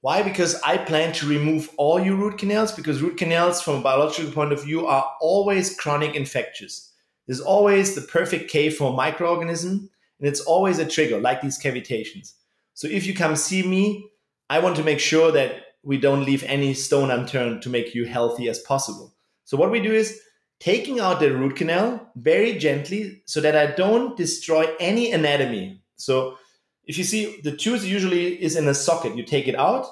[0.00, 0.22] Why?
[0.22, 4.30] Because I plan to remove all your root canals because root canals, from a biological
[4.30, 6.92] point of view, are always chronic infectious.
[7.26, 11.60] There's always the perfect cave for a microorganism, and it's always a trigger, like these
[11.60, 12.34] cavitations.
[12.74, 14.08] So if you come see me,
[14.50, 18.06] I want to make sure that we don't leave any stone unturned to make you
[18.06, 19.14] healthy as possible.
[19.44, 20.20] So what we do is
[20.60, 25.82] taking out the root canal very gently so that I don't destroy any anatomy.
[25.96, 26.36] So
[26.84, 29.86] if you see the tooth usually is in a socket, you take it out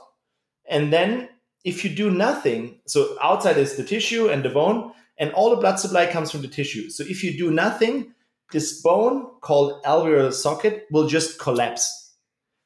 [0.68, 1.28] and then
[1.64, 5.56] if you do nothing, so outside is the tissue and the bone and all the
[5.56, 6.90] blood supply comes from the tissue.
[6.90, 8.14] So if you do nothing,
[8.52, 12.14] this bone called alveolar socket will just collapse.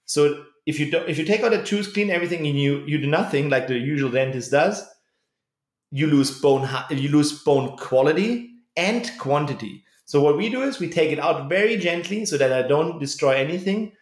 [0.05, 2.99] So if you do, if you take out a tooth, clean everything, and you you
[2.99, 4.89] do nothing like the usual dentist does,
[5.91, 9.85] you lose bone you lose bone quality and quantity.
[10.05, 13.01] So what we do is we take it out very gently so that I don't
[13.01, 13.93] destroy anything.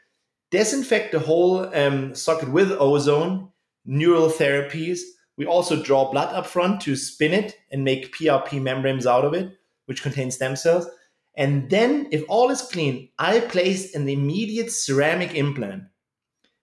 [0.50, 3.48] Disinfect the whole um, socket with ozone,
[3.86, 5.00] neural therapies.
[5.38, 9.32] We also draw blood up front to spin it and make PRP membranes out of
[9.32, 9.52] it,
[9.86, 10.86] which contain stem cells.
[11.34, 15.84] And then, if all is clean, I place an immediate ceramic implant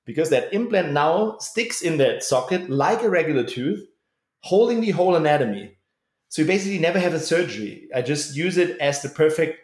[0.05, 3.85] because that implant now sticks in that socket like a regular tooth,
[4.41, 5.77] holding the whole anatomy.
[6.29, 7.87] So you basically never have a surgery.
[7.93, 9.59] I just use it as the perfect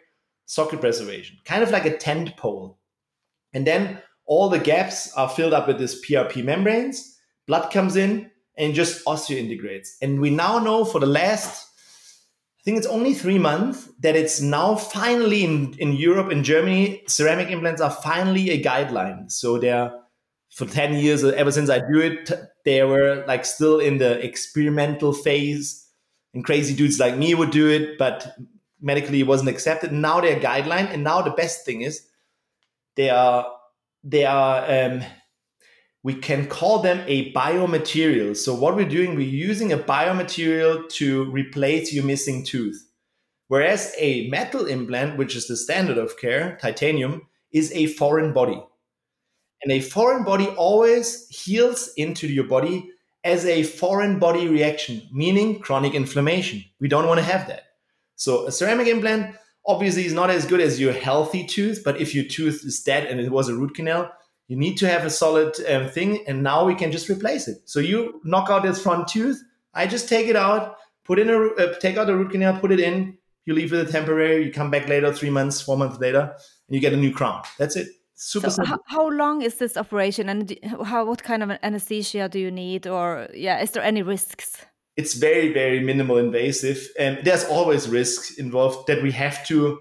[0.46, 2.78] socket preservation, kind of like a tent pole.
[3.52, 8.30] And then all the gaps are filled up with this PRP membranes, blood comes in
[8.56, 9.90] and just osseointegrates.
[10.00, 11.68] And we now know for the last,
[12.60, 17.02] I think it's only three months, that it's now finally in, in Europe and Germany,
[17.06, 19.30] ceramic implants are finally a guideline.
[19.30, 19.92] So they're
[20.54, 22.30] for 10 years ever since i do it
[22.64, 25.78] they were like still in the experimental phase.
[26.34, 28.36] And crazy dudes like me would do it but
[28.80, 29.92] medically it wasn't accepted.
[29.92, 32.06] Now they're guideline and now the best thing is
[32.96, 33.46] they are
[34.02, 35.02] they are um,
[36.02, 38.36] we can call them a biomaterial.
[38.36, 42.88] So what we're doing we're using a biomaterial to replace your missing tooth.
[43.48, 48.62] Whereas a metal implant which is the standard of care titanium is a foreign body
[49.62, 52.90] and a foreign body always heals into your body
[53.24, 56.64] as a foreign body reaction, meaning chronic inflammation.
[56.80, 57.64] We don't want to have that.
[58.16, 62.14] So a ceramic implant obviously is not as good as your healthy tooth, but if
[62.14, 64.10] your tooth is dead and it was a root canal,
[64.48, 66.24] you need to have a solid um, thing.
[66.26, 67.58] And now we can just replace it.
[67.64, 69.40] So you knock out this front tooth,
[69.74, 72.72] I just take it out, put in a uh, take out the root canal, put
[72.72, 73.16] it in.
[73.44, 74.44] You leave it a temporary.
[74.44, 77.42] You come back later, three months, four months later, and you get a new crown.
[77.58, 77.88] That's it.
[78.24, 82.28] Super So how, how long is this operation, and how what kind of an anesthesia
[82.28, 84.64] do you need, or yeah, is there any risks?
[84.96, 89.80] it's very very minimal invasive and there's always risks involved that we have to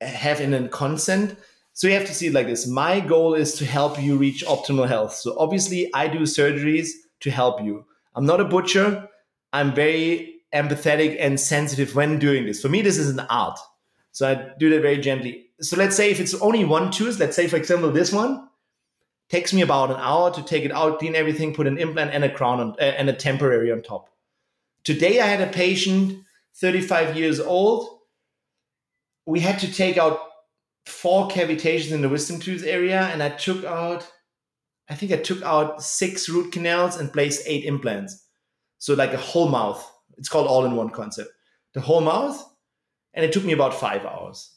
[0.00, 1.36] uh, have in a consent.
[1.72, 2.66] So you have to see it like this.
[2.66, 5.14] My goal is to help you reach optimal health.
[5.14, 6.88] So obviously i do surgeries
[7.20, 7.84] to help you.
[8.14, 9.08] I'm not a butcher.
[9.52, 12.62] I'm very empathetic and sensitive when doing this.
[12.62, 13.58] For me this is an art.
[14.12, 17.36] So i do that very gently so let's say if it's only one tooth let's
[17.36, 18.48] say for example this one
[19.28, 22.24] takes me about an hour to take it out clean everything put an implant and
[22.24, 24.10] a crown on, uh, and a temporary on top
[24.82, 26.24] Today I had a patient,
[26.56, 27.86] 35 years old.
[29.26, 30.18] We had to take out
[30.86, 34.10] four cavitations in the wisdom tooth area, and I took out,
[34.88, 38.24] I think I took out six root canals and placed eight implants.
[38.78, 39.86] So like a whole mouth.
[40.16, 41.30] It's called all-in-one concept.
[41.74, 42.42] The whole mouth,
[43.12, 44.50] and it took me about five hours.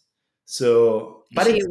[0.46, 1.66] So, but it's.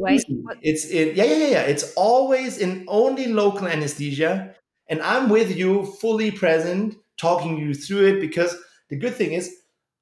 [0.61, 1.61] It's in yeah, yeah, yeah, yeah.
[1.61, 4.55] It's always in only local anesthesia,
[4.87, 8.21] and I'm with you, fully present, talking you through it.
[8.21, 8.55] Because
[8.89, 9.55] the good thing is,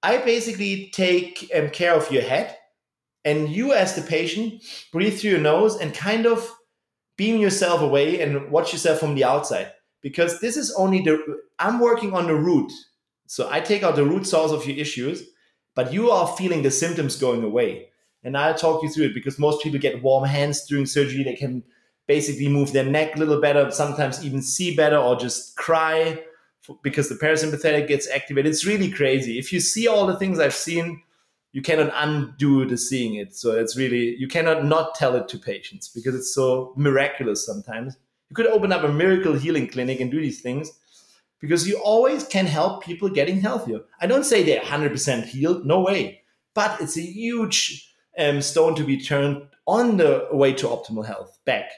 [0.04, 2.58] I basically take um, care of your head,
[3.26, 6.50] and you, as the patient, breathe through your nose and kind of
[7.18, 9.72] beam yourself away and watch yourself from the outside.
[10.02, 11.20] Because this is only the
[11.60, 12.72] I'm working on the root,
[13.28, 15.24] so I take out the root source of your issues,
[15.76, 17.91] but you are feeling the symptoms going away
[18.24, 21.24] and I'll talk you through it because most people get warm hands during surgery.
[21.24, 21.64] They can
[22.08, 26.22] basically move their neck a little better, sometimes even see better or just cry
[26.84, 28.52] because the parasympathetic gets activated.
[28.52, 29.40] It's really crazy.
[29.40, 31.02] If you see all the things I've seen,
[31.54, 33.36] you cannot undo the seeing it.
[33.36, 37.98] So it's really, you cannot not tell it to patients because it's so miraculous sometimes.
[38.30, 40.72] You could open up a miracle healing clinic and do these things
[41.42, 43.82] because you always can help people getting healthier.
[44.00, 46.22] I don't say they're 100% healed, no way.
[46.54, 51.38] But it's a huge um, stone to be turned on the way to optimal health
[51.46, 51.72] back.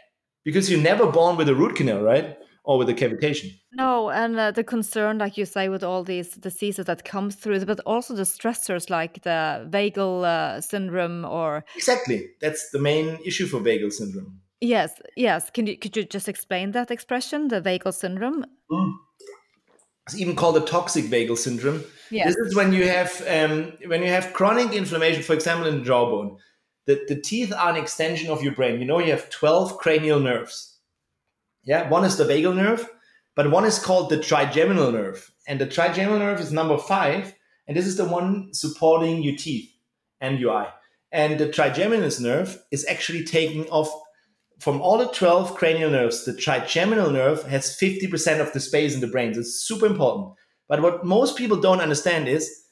[0.44, 2.38] Because you're never born with a root canal, right?
[2.66, 3.52] Or with a cavitation.
[3.74, 7.66] No, and uh, the concern, like you say, with all these diseases that comes through,
[7.66, 12.26] but also the stressors like the vagal uh, syndrome, or Exactly.
[12.40, 14.40] That's the main issue for vagal syndrome.
[14.62, 15.50] yes, yes.
[15.50, 18.46] Can you could you just explain that expression, the vagal syndrome?
[20.06, 21.84] It's even called the toxic vagal syndrome.
[22.12, 22.28] Yes.
[22.28, 25.86] This is when you have um, when you have chronic inflammation, for example, in the
[25.86, 26.38] jawbone.
[26.86, 28.80] The, the teeth are an extension of your brain.
[28.80, 30.80] You know, you have 12 cranial nerves.
[31.64, 32.90] Yeah, one is the vagal nerve,
[33.36, 35.32] but one is called the trigeminal nerve.
[35.48, 37.34] And the trigeminal nerve is number five,
[37.68, 39.72] and this is the one supporting your teeth
[40.20, 40.74] and your eye.
[41.14, 43.90] And the trigeminal nerve is actually taking off
[44.64, 49.02] from all the 12 cranial nerves, the trigeminal nerve has 50% of the space in
[49.02, 49.34] the brain.
[49.34, 50.36] So it's super important.
[50.70, 52.64] But what most people don't understand is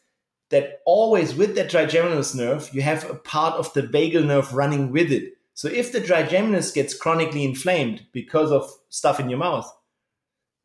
[0.52, 4.94] that always with that trigeminal nerve, you have a part of the vagal nerve running
[4.94, 5.34] with it.
[5.54, 9.70] So if the trigeminus gets chronically inflamed because of stuff in your mouth,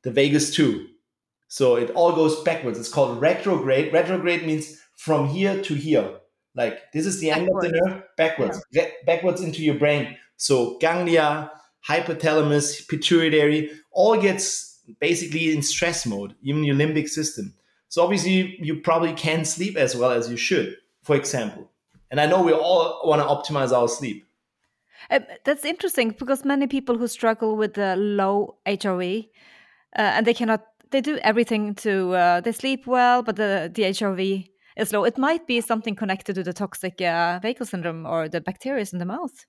[0.04, 0.86] the vagus too.
[1.48, 2.78] So it all goes backwards.
[2.78, 3.92] It's called retrograde.
[3.92, 6.20] Retrograde means from here to here.
[6.54, 10.16] Like this is the end of the nerve, backwards, Re- backwards into your brain.
[10.36, 11.50] So ganglia,
[11.88, 17.54] hypothalamus, pituitary, all gets basically in stress mode, even your limbic system.
[17.88, 21.70] So obviously you probably can't sleep as well as you should, for example.
[22.10, 24.24] And I know we all want to optimize our sleep.
[25.10, 29.28] Uh, that's interesting because many people who struggle with the low HRV
[29.96, 33.82] uh, and they cannot, they do everything to, uh, they sleep well, but the, the
[33.82, 35.04] HRV is low.
[35.04, 38.98] It might be something connected to the toxic uh, vagal syndrome or the bacteria in
[38.98, 39.46] the mouth.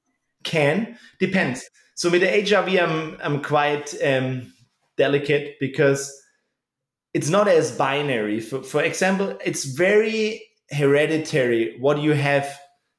[0.48, 1.70] Can depends.
[1.96, 4.54] So with the HRV, I'm I'm quite um,
[4.98, 6.02] delicate because
[7.14, 8.40] it's not as binary.
[8.40, 12.48] For for example, it's very hereditary what you have.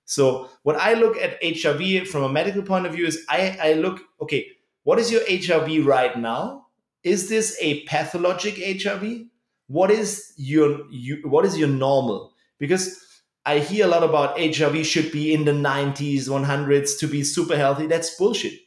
[0.04, 3.72] So what I look at HRV from a medical point of view is I, I
[3.74, 4.46] look, okay,
[4.84, 6.66] what is your HRV right now?
[7.02, 9.28] Is this a pathologic HRV?
[9.66, 12.32] What is your you, what is your normal?
[12.58, 13.04] Because
[13.44, 17.56] I hear a lot about HRV should be in the 90s, 100s to be super
[17.56, 17.86] healthy.
[17.86, 18.60] That's bullshit.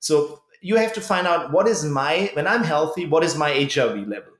[0.00, 3.50] So you have to find out what is my when I'm healthy, what is my
[3.50, 4.32] HRV level?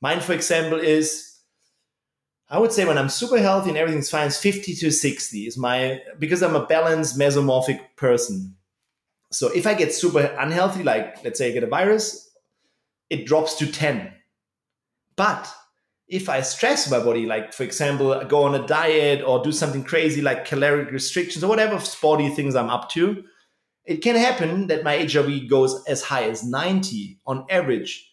[0.00, 1.32] Mine, for example, is
[2.48, 5.56] I would say when I'm super healthy and everything's fine, it's 50 to 60 is
[5.56, 8.56] my because I'm a balanced mesomorphic person.
[9.30, 12.30] So if I get super unhealthy, like let's say I get a virus,
[13.08, 14.12] it drops to 10.
[15.16, 15.52] But
[16.12, 19.82] if I stress my body, like for example, go on a diet or do something
[19.82, 23.24] crazy like caloric restrictions or whatever sporty things I'm up to,
[23.86, 28.10] it can happen that my HRV goes as high as 90 on average.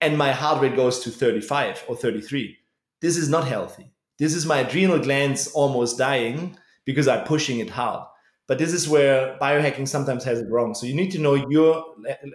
[0.00, 2.56] and my heart rate goes to 35 or 33.
[3.00, 3.92] This is not healthy.
[4.18, 8.04] This is my adrenal glands almost dying because I'm pushing it hard.
[8.48, 10.74] But this is where biohacking sometimes has it wrong.
[10.74, 11.84] So you need to know your.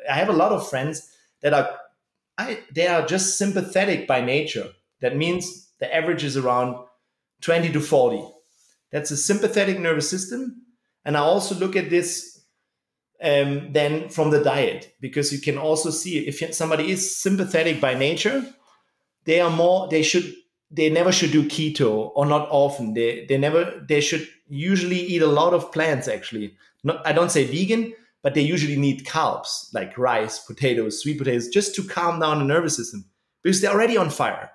[0.09, 1.69] I have a lot of friends that are,
[2.37, 4.69] I, they are just sympathetic by nature.
[5.01, 6.75] That means the average is around
[7.41, 8.23] 20 to 40.
[8.91, 10.63] That's a sympathetic nervous system.
[11.05, 12.37] And I also look at this
[13.21, 17.95] um, then from the diet because you can also see if somebody is sympathetic by
[17.95, 18.45] nature,
[19.25, 19.87] they are more.
[19.89, 20.33] They should.
[20.69, 22.93] They never should do keto or not often.
[22.93, 23.83] They they never.
[23.87, 26.07] They should usually eat a lot of plants.
[26.07, 27.05] Actually, not.
[27.05, 31.75] I don't say vegan, but they usually need carbs like rice, potatoes, sweet potatoes, just
[31.75, 33.05] to calm down the nervous system
[33.41, 34.51] because they're already on fire.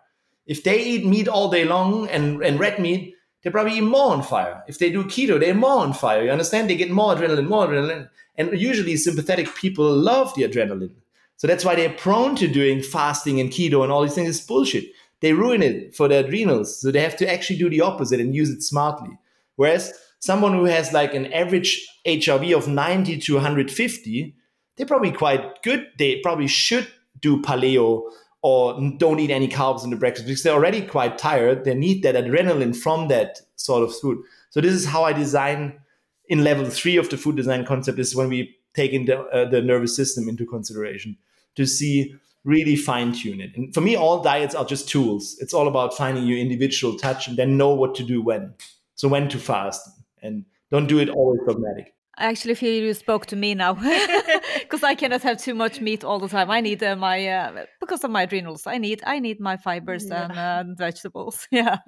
[0.47, 4.23] If they eat meat all day long and, and red meat, they're probably more on
[4.23, 4.63] fire.
[4.69, 6.25] If they do keto, they're more on fire.
[6.25, 6.71] You understand?
[6.71, 8.09] They get more adrenaline, more adrenaline.
[8.37, 10.95] And usually sympathetic people love the adrenaline.
[11.37, 14.29] So that's why they're prone to doing fasting and keto and all these things.
[14.29, 14.85] It's bullshit.
[15.21, 16.81] They ruin it for their adrenals.
[16.81, 19.19] So they have to actually do the opposite and use it smartly.
[19.57, 24.35] Whereas someone who has like an average HRV of 90 to 150,
[24.77, 25.89] they're probably quite good.
[25.99, 26.89] They probably should
[27.21, 28.03] do paleo
[28.43, 31.65] or don't eat any carbs in the breakfast because they're already quite tired.
[31.65, 34.19] They need that adrenaline from that sort of food.
[34.51, 35.81] So this is how I design
[36.29, 39.49] in level three of the food design concept is when we take in the, uh,
[39.49, 41.17] the nervous system into consideration
[41.55, 42.15] to see
[42.45, 43.57] really fine tune it.
[43.57, 45.37] And for me, all diets are just tools.
[45.41, 48.55] It's all about finding your individual touch and then know what to do when.
[48.97, 49.89] So when to fast
[50.23, 51.95] and don't do it always dogmatic.
[52.19, 53.75] I actually feel you spoke to me now
[54.61, 56.51] because I cannot have too much meat all the time.
[56.51, 58.67] I need uh, my uh, because of my adrenals.
[58.67, 60.25] I need I need my fibers yeah.
[60.25, 61.49] and uh, vegetables.
[61.53, 61.79] Yeah.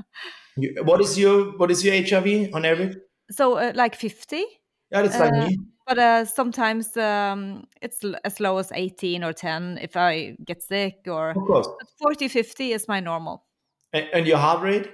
[0.57, 2.97] You, what is your what is your HRV on average?
[3.31, 4.45] So uh, like fifty.
[4.91, 5.59] Yeah, that's like me.
[5.59, 10.63] Uh, but uh, sometimes um, it's as low as 18 or 10 if I get
[10.63, 11.69] sick or of course.
[12.01, 13.45] 40 50 is my normal.
[13.93, 14.91] And, and your heart rate?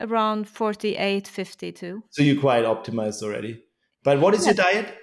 [0.00, 2.02] Around 48 52.
[2.10, 3.62] So you're quite optimized already.
[4.02, 4.96] But what is your diet?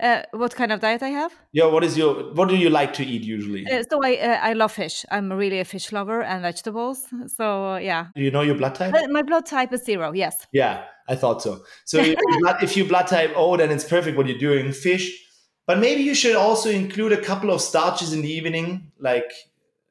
[0.00, 1.32] Uh, what kind of diet I have?
[1.52, 3.66] Yeah, what is your what do you like to eat usually?
[3.66, 5.04] Uh, so I uh, I love fish.
[5.10, 7.06] I'm really a fish lover and vegetables.
[7.26, 8.06] So yeah.
[8.14, 8.94] Do you know your blood type?
[8.94, 10.12] Uh, my blood type is zero.
[10.12, 10.46] Yes.
[10.52, 11.62] Yeah, I thought so.
[11.84, 14.70] So if, blood, if you blood type O, then it's perfect what you're doing.
[14.72, 15.20] Fish,
[15.66, 19.32] but maybe you should also include a couple of starches in the evening, like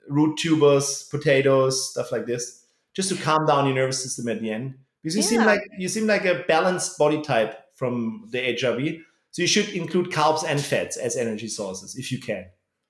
[0.07, 2.65] root tubers, potatoes, stuff like this,
[2.95, 4.75] just to calm down your nervous system at the end.
[5.03, 5.27] Because you yeah.
[5.27, 8.99] seem like you seem like a balanced body type from the HRV.
[9.31, 12.45] So you should include carbs and fats as energy sources if you can.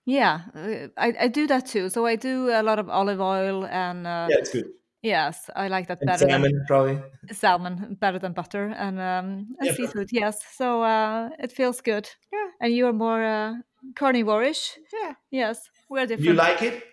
[0.06, 1.90] Yeah, uh, I, I do that too.
[1.90, 4.72] So I do a lot of olive oil and uh, yeah, it's good.
[5.02, 6.30] Yes, I like that and better.
[6.30, 7.02] Salmon, than, probably.
[7.32, 10.08] Salmon better than butter and, um, and Yeah, seafood.
[10.12, 12.10] Yes, so uh, it feels good.
[12.32, 13.54] Yeah, and you are more uh,
[13.96, 14.78] carnivore-ish.
[14.94, 15.14] Yeah.
[15.30, 16.26] Yes, we're different.
[16.26, 16.84] You like it?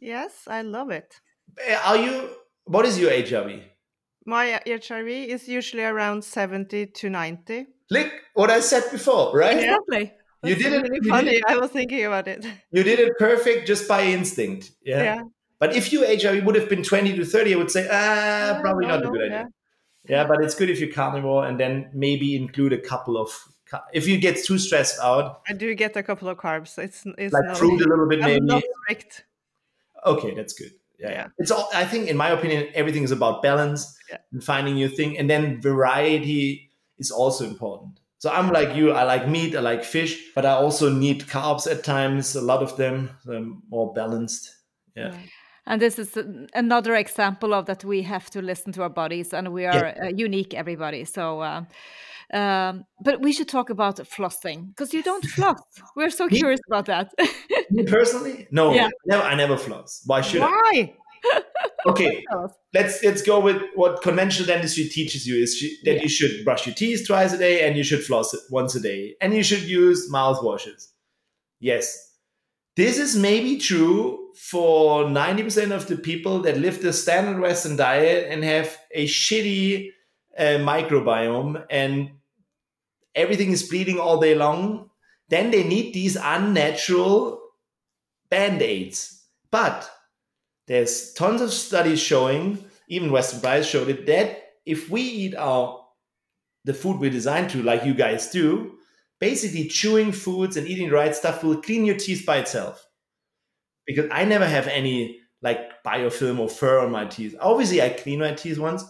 [0.00, 1.20] Yes, I love it.
[1.58, 2.30] Uh, Are you?
[2.64, 3.62] What is your HRV?
[4.24, 7.66] My HRV is usually around 70 to 90.
[7.90, 9.56] Look what I said before, right?
[9.58, 10.12] exactly.
[10.42, 10.82] You did it.
[10.82, 11.30] Really You did funny.
[11.32, 12.44] it, I was thinking about it.
[12.70, 14.72] you did it perfect just by instinct.
[14.84, 15.02] Yeah.
[15.02, 15.22] Yeah.
[15.58, 18.60] But if your HRV would have been 20 to 30, I would say, ah, Yeah,
[18.60, 19.30] probably no, not a good idea.
[19.30, 19.46] yeah.
[20.06, 23.30] Yeah, but it's good if you're carnivore and then maybe include a couple of.
[23.94, 26.76] If you get too stressed out, I do get a couple of carbs.
[26.78, 28.44] It's, it's like not, fruit a little bit, maybe.
[28.44, 29.24] not strict.
[30.04, 30.72] Okay, that's good.
[30.98, 31.10] Yeah.
[31.10, 31.26] Yeah.
[31.38, 34.18] It's all I think in my opinion, everything is about balance Yeah.
[34.32, 35.18] and finding your thing.
[35.18, 38.00] And then variety is also important.
[38.18, 41.70] So I'm like you, I like meat, I like fish, but I also need carbs
[41.70, 43.10] at times, a lot of them.
[43.24, 44.50] So I'm more balanced.
[44.96, 45.14] Yeah.
[45.66, 46.16] And this is
[46.54, 50.08] another example of that we have to listen to our bodies, and we are uh,
[50.08, 51.04] unique, everybody.
[51.04, 51.64] So, uh,
[52.34, 55.60] um, but we should talk about flossing because you don't floss.
[55.96, 56.38] We're so Me?
[56.38, 57.12] curious about that.
[57.70, 58.48] Me personally?
[58.50, 58.88] No, Yeah.
[59.06, 60.02] never, I never floss.
[60.06, 60.46] Why should I?
[60.50, 60.94] Why?
[61.86, 62.24] Okay,
[62.72, 66.02] let's let's go with what conventional dentistry teaches you is she, that Yeah.
[66.02, 68.80] you should brush your teeth twice a day and you should floss it once a
[68.80, 70.88] day and you should use mouthwashes.
[71.60, 71.84] Yes,
[72.76, 78.28] this is maybe true for 90% of the people that live the standard Western diet
[78.30, 79.90] and have a shitty
[80.38, 82.10] uh, microbiome and
[83.14, 84.90] everything is bleeding all day long.
[85.28, 87.40] Then they need these unnatural
[88.30, 89.22] band aids.
[89.50, 89.90] But
[90.66, 95.82] there's tons of studies showing, even Weston Price showed it, that if we eat our
[96.64, 98.78] the food we're designed to, like you guys do,
[99.20, 102.86] basically chewing foods and eating the right stuff will clean your teeth by itself.
[103.86, 107.36] Because I never have any like biofilm or fur on my teeth.
[107.38, 108.82] Obviously, I clean my teeth once,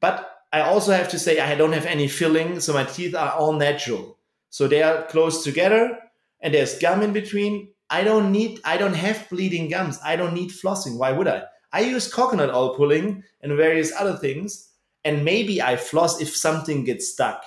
[0.00, 3.32] but I also have to say I don't have any filling, so my teeth are
[3.32, 4.18] all natural.
[4.50, 5.98] So they are close together,
[6.40, 9.98] and there's gum in between, I don't need, I don't have bleeding gums.
[10.04, 10.98] I don't need flossing.
[10.98, 11.44] Why would I?
[11.72, 14.70] I use coconut oil pulling and various other things.
[15.04, 17.44] And maybe I floss if something gets stuck.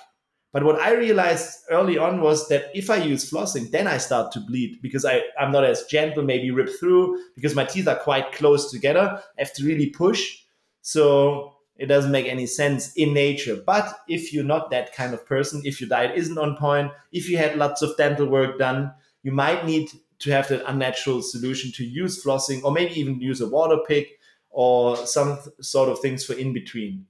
[0.54, 4.32] But what I realized early on was that if I use flossing, then I start
[4.34, 7.96] to bleed because I, I'm not as gentle, maybe rip through because my teeth are
[7.96, 9.22] quite close together.
[9.38, 10.40] I have to really push.
[10.82, 13.56] So it doesn't make any sense in nature.
[13.56, 17.28] But if you're not that kind of person, if your diet isn't on point, if
[17.28, 21.72] you had lots of dental work done, you might need to have that unnatural solution
[21.72, 24.20] to use flossing or maybe even use a water pick
[24.52, 27.08] or some sort of things for in between.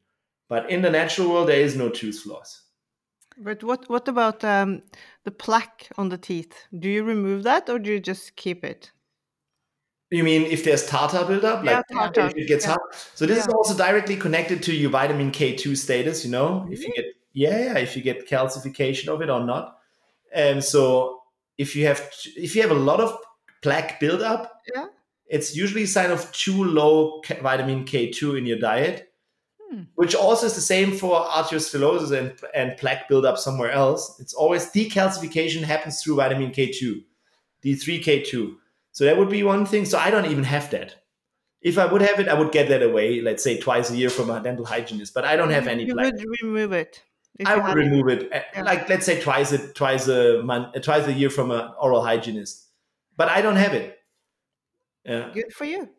[0.48, 2.62] But in the natural world, there is no tooth floss.
[3.38, 4.84] But what what about um,
[5.26, 6.54] the plaque on the teeth?
[6.80, 8.92] Do you remove that or do you just keep it?
[10.12, 12.72] You mean if there's tartar buildup, Yeah, like tartar, if it gets yeah.
[12.72, 12.82] hard?
[13.16, 16.26] So this is also directly connected to your vitamin K2 status.
[16.26, 19.78] You know, if you get yeah, yeah, if you get calcification of it or not.
[20.34, 21.22] And so
[21.58, 23.18] if you have if you have a lot of
[23.62, 24.88] plaque buildup, Yeah.
[25.28, 29.14] it's usually a sign of too low vitamin K2 in your diet,
[29.70, 29.84] Hmm.
[29.96, 34.20] which also is the same for arteriosclerosis and, and plaque buildup somewhere else.
[34.20, 37.06] It's always decalcification happens through vitamin K2,
[37.64, 38.58] D3K2.
[38.92, 39.86] So that would be one thing.
[39.86, 40.96] So I don't even have that.
[41.62, 44.10] If I would have it, I would get that away, let's say twice a year
[44.10, 45.14] from a dental hygienist.
[45.14, 46.14] But I don't have any You plaque.
[46.14, 47.04] would remove it.
[47.46, 47.80] I would had it.
[47.80, 48.64] remove it, uh, Yeah.
[48.64, 52.02] like let's say twice a twice a month, uh, twice a year from an oral
[52.04, 52.68] hygienist.
[53.16, 53.98] But I don't have it.
[55.06, 55.30] Yeah.
[55.34, 55.90] Good for you.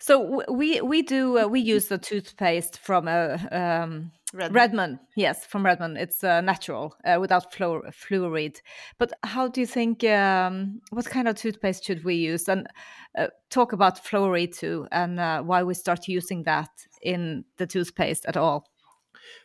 [0.00, 4.54] So we we do uh, we use the toothpaste from a um, Red.
[4.54, 4.98] Redmond.
[5.16, 5.96] Yes, from Redmond.
[5.96, 8.60] It's uh, natural uh, without fluor- fluoride.
[8.98, 10.04] But how do you think?
[10.04, 12.48] Um, what kind of toothpaste should we use?
[12.48, 12.66] And
[13.16, 16.70] uh, talk about fluoride too, and uh, why we start using that
[17.00, 18.66] in the toothpaste at all.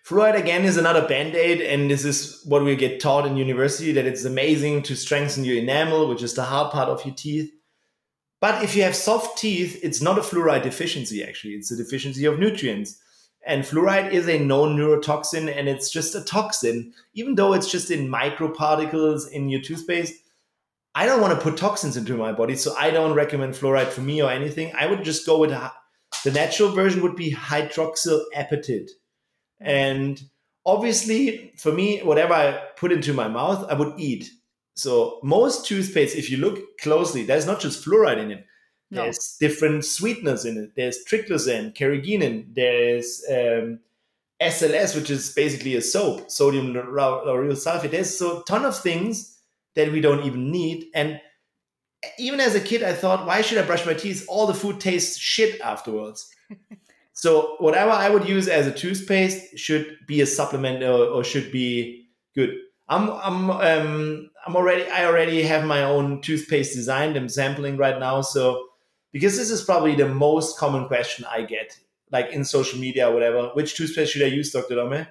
[0.05, 4.05] Fluoride again is another band-aid, and this is what we get taught in university that
[4.05, 7.51] it's amazing to strengthen your enamel, which is the hard part of your teeth.
[8.41, 11.53] But if you have soft teeth, it's not a fluoride deficiency, actually.
[11.53, 12.99] It's a deficiency of nutrients.
[13.45, 17.91] And fluoride is a known neurotoxin, and it's just a toxin, even though it's just
[17.91, 20.15] in microparticles in your toothpaste.
[20.95, 24.01] I don't want to put toxins into my body, so I don't recommend fluoride for
[24.01, 24.71] me or anything.
[24.75, 25.73] I would just go with a-
[26.23, 28.91] the natural version would be hydroxyl apatite.
[29.59, 30.21] And
[30.65, 34.29] obviously, for me, whatever I put into my mouth, I would eat.
[34.75, 38.45] So most toothpaste, if you look closely, there's not just fluoride in it.
[38.93, 39.03] No.
[39.03, 40.75] There's different sweeteners in it.
[40.75, 42.53] There's triclosan, carrageenan.
[42.53, 43.79] There's um,
[44.41, 47.91] SLS, which is basically a soap, sodium lau- lauryl sulfate.
[47.91, 49.39] There's so ton of things
[49.75, 50.85] that we don't even need.
[50.93, 51.19] And
[52.19, 54.25] even as a kid, I thought, why should I brush my teeth?
[54.27, 56.29] All the food tastes shit afterwards.
[57.13, 61.51] so whatever I would use as a toothpaste should be a supplement or, or should
[61.51, 62.55] be good.
[62.89, 67.15] I'm I'm um I'm already I already have my own toothpaste designed.
[67.15, 68.67] I'm sampling right now, so
[69.14, 71.80] because this is probably the most common question I get,
[72.11, 73.51] like in social media or whatever.
[73.53, 74.76] Which toothpaste should I use, Dr.
[74.76, 75.07] Dome?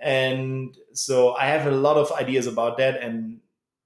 [0.00, 3.38] And so I have a lot of ideas about that, and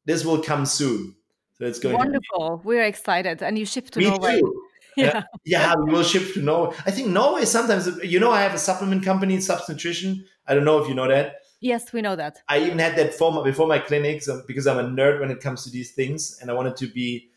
[0.06, 1.16] this will come soon.
[1.58, 2.62] So it's going to Wonderful.
[2.64, 3.98] We're excited, and you ship to.
[3.98, 4.40] Me Norway.
[4.40, 4.62] too.
[4.96, 5.24] Yeah.
[5.44, 6.74] Yeah, we will ship to Norway.
[6.86, 10.24] I think Norway sometimes, you know, I have a supplement company, Subs Nutrition.
[10.46, 11.34] I don't know if you know that.
[11.60, 12.38] Yes, we know that.
[12.48, 15.40] I even had that form before my clinics um, because I'm a nerd when it
[15.40, 17.28] comes to these things, and I wanted to be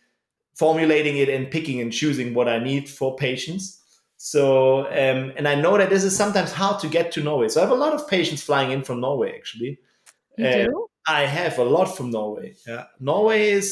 [0.59, 3.63] formulating it and picking and choosing what I need for patients.
[4.17, 4.43] So,
[5.01, 7.47] um, and I know that this is sometimes hard to get to Norway.
[7.49, 9.31] So I have a lot of patients flying in from Norway.
[9.39, 9.73] Actually,
[10.37, 10.75] You Uh, do?
[11.07, 12.49] I have a lot from Norway.
[12.67, 13.67] Yeah, Norway is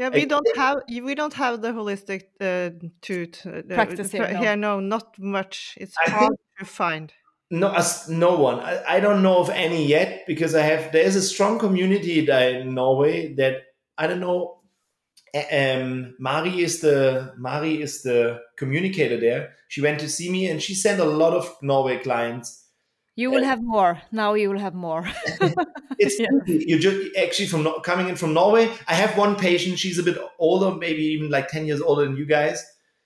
[0.00, 0.76] Yeah, we don't have
[1.10, 2.70] we don't have the holistic uh,
[3.06, 4.38] tooth uh, the- Practice here, no.
[4.42, 4.56] here.
[4.56, 5.56] No, not much.
[5.82, 7.08] It's I hard to find.
[7.50, 8.58] no as no one.
[8.70, 12.16] I, I don't know of any yet because I have there is a strong community
[12.32, 13.54] there in Norway that
[14.02, 14.38] I don't know.
[15.52, 19.54] Um, Mari is the Mari is the communicator there.
[19.68, 22.60] She went to see me and she sent a lot of Norway clients.
[23.16, 24.00] You will have more.
[24.12, 25.08] Now you will have more.
[25.98, 26.28] It's Yeah.
[26.46, 28.68] you just actually from coming in from Norway.
[28.88, 29.78] I have one patient.
[29.78, 32.64] She's a bit older, maybe even like ten years older than you guys.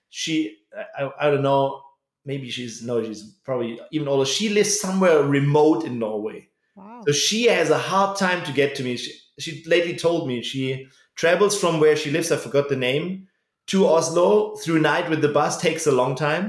[0.09, 0.57] She,
[0.97, 1.81] I, I- I don't know.
[2.25, 4.25] Maybe she's no, she's probably even older.
[4.25, 6.49] She lives somewhere remote in Norway.
[6.75, 7.01] Wow.
[7.07, 8.97] So she has a hard time to get to me.
[8.97, 10.87] She, she lately told me she
[11.19, 13.27] travels from where she lives, I forgot the name,
[13.67, 16.45] to Oslo through night with the bus, takes a long time.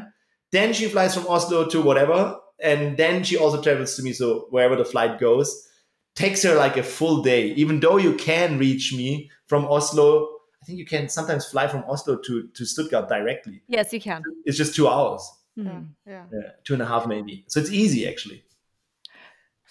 [0.52, 2.38] Then she flies from Oslo to whatever.
[2.62, 4.12] And then she also travels to me.
[4.12, 5.48] So wherever the flight goes,
[6.14, 10.28] takes her like a full day, even though you can reach me from Oslo.
[10.62, 13.62] I think you can sometimes fly from Oslo to, to Stuttgart directly.
[13.68, 14.22] yes, you can.
[14.44, 15.22] It's just two hours,
[15.56, 15.86] Yeah, Mm.
[16.06, 16.24] yeah.
[16.32, 17.44] yeah, two and a half maybe.
[17.48, 18.44] So it's easy actually.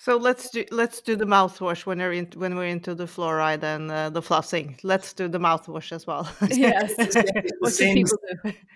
[0.01, 3.63] So let's do let's do the mouthwash when we're in, when we're into the fluoride
[3.63, 4.79] and uh, the flossing.
[4.81, 6.23] Let's do the mouthwash as well.
[6.49, 6.95] Yes.
[6.95, 8.05] The what should same,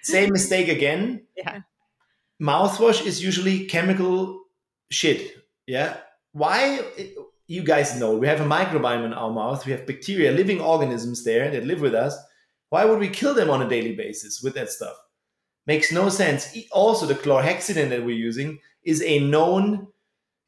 [0.02, 1.26] same mistake again.
[1.38, 1.62] Yeah.
[2.42, 4.44] Mouthwash is usually chemical
[4.92, 5.32] shit.
[5.66, 5.96] Yeah.
[6.34, 6.82] Why?
[7.48, 9.66] You guys know we have a microbiome in our mouth.
[9.66, 12.18] We have bacteria, living organisms there that live with us.
[12.70, 14.98] Why would we kill them on a daily basis with that stuff?
[15.68, 16.54] Makes no sense.
[16.74, 19.88] Also, the chlorhexidine that we're using is a known.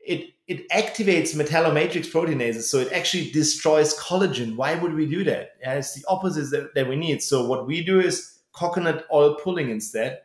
[0.06, 4.56] It it activates metallomatrix proteinases, so it actually destroys collagen.
[4.56, 5.54] Why would we do that?
[5.62, 7.24] It's the opposite that, that we need.
[7.24, 10.22] So what we do is coconut oil pulling instead,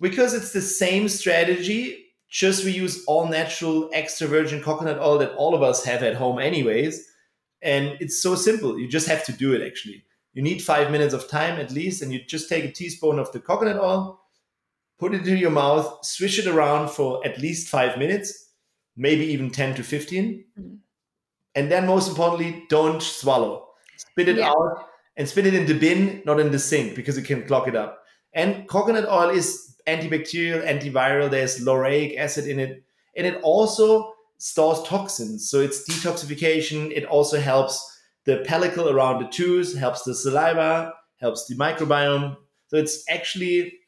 [0.00, 2.00] because it's the same strategy.
[2.28, 6.16] Just we use all natural extra virgin coconut oil that all of us have at
[6.16, 7.08] home, anyways.
[7.62, 8.78] And it's so simple.
[8.78, 10.04] You just have to do it actually.
[10.34, 13.30] You need five minutes of time at least, and you just take a teaspoon of
[13.32, 14.20] the coconut oil,
[14.98, 18.43] put it into your mouth, swish it around for at least five minutes,
[18.96, 20.44] maybe even 10 to 15.
[20.58, 20.78] Mhm.
[21.54, 23.68] And then, most importantly, don't swallow.
[23.96, 24.48] Spit it Yeah.
[24.48, 24.86] out
[25.16, 27.76] and spit it in the bin, not in the sink, because it can clog it
[27.76, 28.04] up.
[28.32, 31.30] And coconut oil is antibacterial, antiviral.
[31.30, 32.82] There's lauric acid in it.
[33.16, 35.48] And it also stores toxins.
[35.48, 36.90] So it's detoxification.
[36.90, 37.80] It also helps
[38.24, 42.36] the pellicle around the tooth, helps the saliva, helps the microbiome.
[42.68, 43.78] So it's actually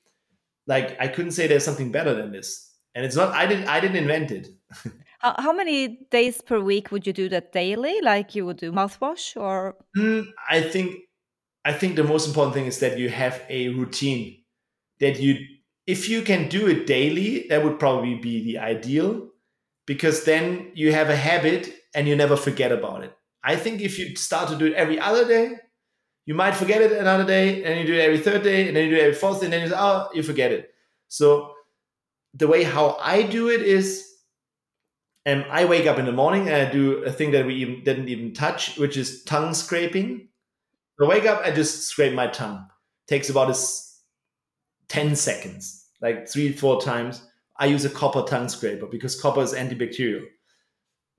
[0.67, 2.66] like I couldn't say there's something better than this.
[2.97, 4.49] And it's not I didn't I didn't invent it.
[5.21, 8.71] How, how many days per week would you do that daily, like you would do
[8.71, 9.75] mouthwash or?
[9.97, 10.95] Mm, I think
[11.65, 14.43] I think the most important thing is that you have a routine
[15.01, 15.37] that you
[15.87, 19.29] if you can do it daily, that would probably be the ideal
[19.87, 23.13] because then you have a habit and you never forget about it.
[23.43, 25.55] I think if you start to do it every other day,
[26.27, 28.85] you might forget it another day, and you do it every third day, and then
[28.85, 30.71] you do it every fourth day, and then you say, oh, you forget it.
[31.09, 31.53] So
[32.37, 34.07] the way how I do it is
[35.25, 37.83] um, I wake up in the morning and I do a thing that we even
[37.83, 40.29] didn't even touch, which is tongue scraping.
[41.01, 42.67] I wake up, I just scrape my tongue.
[43.09, 44.03] Takes about a s-
[44.89, 47.23] 10 seconds, like three, four times.
[47.59, 50.25] I use a copper tongue scraper because copper is antibacterial.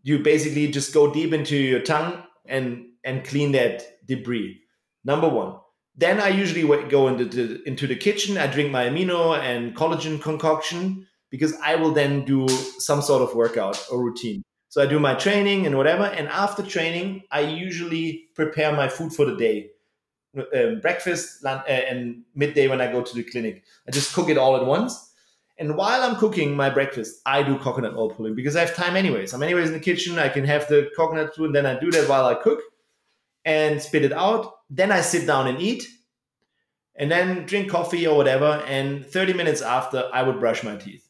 [0.04, 4.62] You basically just go deep into your tongue and and clean that debris.
[5.04, 5.60] Number one.
[5.98, 8.38] Then I usually go into the, into the kitchen.
[8.38, 13.36] I drink my amino and collagen concoction because I will then do some sort of
[13.36, 14.44] workout or routine.
[14.70, 16.04] So I do my training and whatever.
[16.04, 19.72] And after training, I usually prepare my food for the day
[20.56, 23.64] um, breakfast lunch, uh, and midday when I go to the clinic.
[23.88, 25.14] I just cook it all at once.
[25.58, 28.96] And while I'm cooking my breakfast, I do coconut oil pulling because I have time
[28.96, 29.34] anyways.
[29.34, 30.20] I'm anyways in the kitchen.
[30.20, 32.60] I can have the coconut food, and then I do that while I cook
[33.46, 34.54] and spit it out.
[34.70, 35.88] Then I sit down and eat,
[36.96, 38.64] and then drink coffee or whatever.
[38.66, 41.08] And 30 minutes after, I would brush my teeth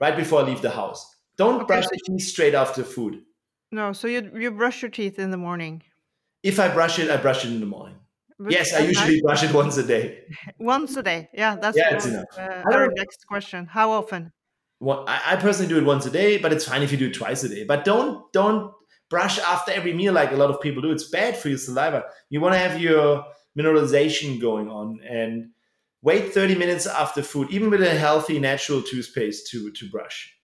[0.00, 1.16] right before I leave the house.
[1.36, 3.22] Don't Okay, brush the teeth straight after food.
[3.72, 5.82] No, so you you brush your teeth in the morning.
[6.42, 7.96] If I brush it, I brush it in the morning.
[8.38, 10.24] But Yes, I usually brush it once a day.
[10.58, 11.28] once a day.
[11.34, 12.24] Yeah, that's Yeah, it's enough.
[12.36, 13.66] Uh, our next question.
[13.66, 14.32] How often?
[14.80, 17.08] Well, I, I personally do it once a day, but it's fine if you do
[17.08, 17.64] it twice a day.
[17.64, 18.72] But don't don't
[19.10, 20.92] brush after every meal like a lot of people do.
[20.92, 22.04] It's bad for your saliva.
[22.30, 23.24] You want to have your
[23.58, 25.50] mineralization going on and
[26.00, 30.34] wait 30 minutes after food, even with a healthy natural toothpaste to to brush.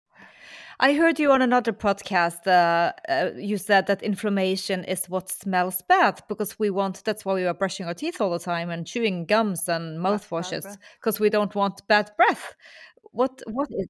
[0.79, 2.47] I heard you on another podcast.
[2.47, 7.03] Uh, uh, you said that inflammation is what smells bad because we want.
[7.05, 10.63] That's why we are brushing our teeth all the time and chewing gums and mouthwashes
[10.63, 10.79] breath.
[11.01, 12.55] because we don't want bad breath.
[13.13, 13.41] What?
[13.47, 13.89] What is?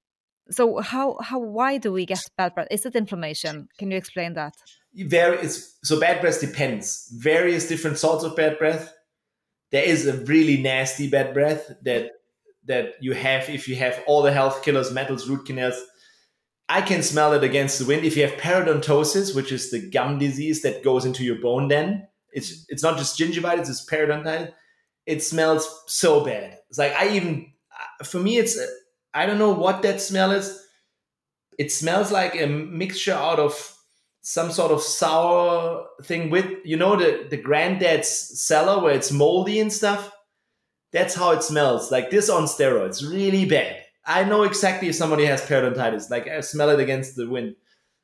[0.50, 1.18] So how?
[1.20, 1.38] How?
[1.38, 2.68] Why do we get bad breath?
[2.70, 3.68] Is it inflammation?
[3.78, 4.54] Can you explain that?
[4.94, 7.12] Very it's so bad breath depends.
[7.16, 8.92] Various different sorts of bad breath.
[9.72, 12.12] There is a really nasty bad breath that
[12.66, 15.80] that you have if you have all the health killers, metals, root canals.
[16.68, 18.04] I can smell it against the wind.
[18.04, 22.08] If you have periodontosis, which is the gum disease that goes into your bone, then
[22.32, 24.52] it's it's not just gingivitis, it's periodontitis.
[25.06, 26.58] It smells so bad.
[26.68, 28.66] It's like I even uh, for me, it's uh,
[29.16, 30.62] I don't know what that smell is.
[31.58, 33.74] It smells like a mixture out of
[34.20, 39.58] some sort of sour thing with you know the the granddad's cellar where it's moldy
[39.58, 40.12] and stuff.
[40.92, 41.90] That's how it smells.
[41.90, 43.10] Like this on steroids.
[43.10, 43.82] Really bad.
[44.04, 46.10] I know exactly if somebody has periodontitis.
[46.10, 47.56] Like I smell it against the wind.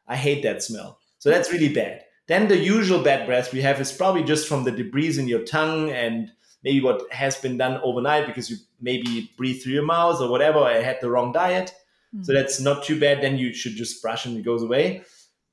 [0.09, 0.99] I hate that smell.
[1.19, 2.01] So that's really bad.
[2.27, 5.45] Then the usual bad breath we have is probably just from the debris in your
[5.45, 6.33] tongue and
[6.65, 10.59] maybe what has been done overnight because you maybe breathe through your mouth or whatever.
[10.59, 11.75] I had the wrong diet.
[12.23, 12.39] So hmm.
[12.39, 13.23] that's not too bad.
[13.23, 15.03] Then you should just brush and it goes away.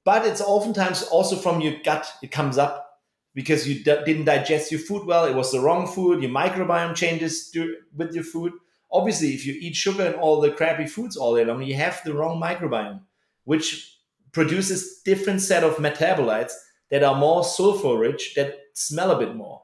[0.04, 2.12] But it's oftentimes also from your gut.
[2.22, 3.00] It comes up
[3.34, 5.26] because you d- didn't digest your food well.
[5.26, 6.22] It was the wrong food.
[6.22, 8.54] Your microbiome changes to, with your food.
[8.92, 12.02] Obviously, if you eat sugar and all the crappy foods all day long, you have
[12.04, 13.02] the wrong microbiome,
[13.44, 13.98] which
[14.32, 16.54] produces different set of metabolites
[16.90, 19.64] that are more sulfur rich that smell a bit more.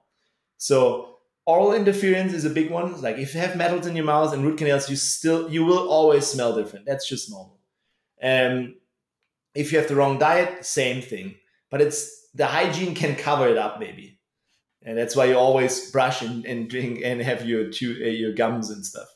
[0.58, 1.15] So
[1.46, 3.02] oral interference is a big one.
[3.02, 5.90] Like if you have metals in your mouth and root canals, you still you will
[5.90, 6.86] always smell different.
[6.86, 7.60] That's just normal.
[8.22, 8.76] Um,
[9.54, 11.36] if you have the wrong diet, same thing.
[11.70, 14.20] But it's the hygiene can cover it up maybe,
[14.84, 18.34] and that's why you always brush and, and drink and have your chew, uh, your
[18.34, 19.08] gums and stuff.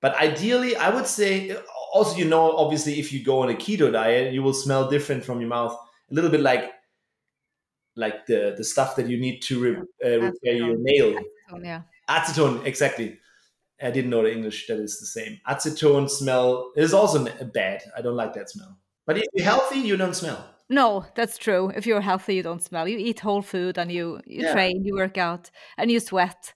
[0.00, 1.56] But ideally, I would say
[1.92, 5.24] also you know obviously if you go on a keto diet, you will smell different
[5.24, 5.76] from your mouth,
[6.10, 6.72] a little bit like
[7.96, 11.18] like the the stuff that you need to re, uh, repair your nail.
[11.50, 11.82] Acetone, yeah.
[12.08, 13.18] Acetone, exactly.
[13.82, 15.40] I didn't know the English that is the same.
[15.48, 17.82] Acetone smell is also bad.
[17.96, 18.78] I don't like that smell.
[19.06, 20.48] But if you're healthy, you don't smell.
[20.70, 21.70] No, that's true.
[21.76, 22.88] If you're healthy, you don't smell.
[22.88, 24.52] You eat whole food and you you Yeah.
[24.52, 26.54] train, you work out, and you sweat.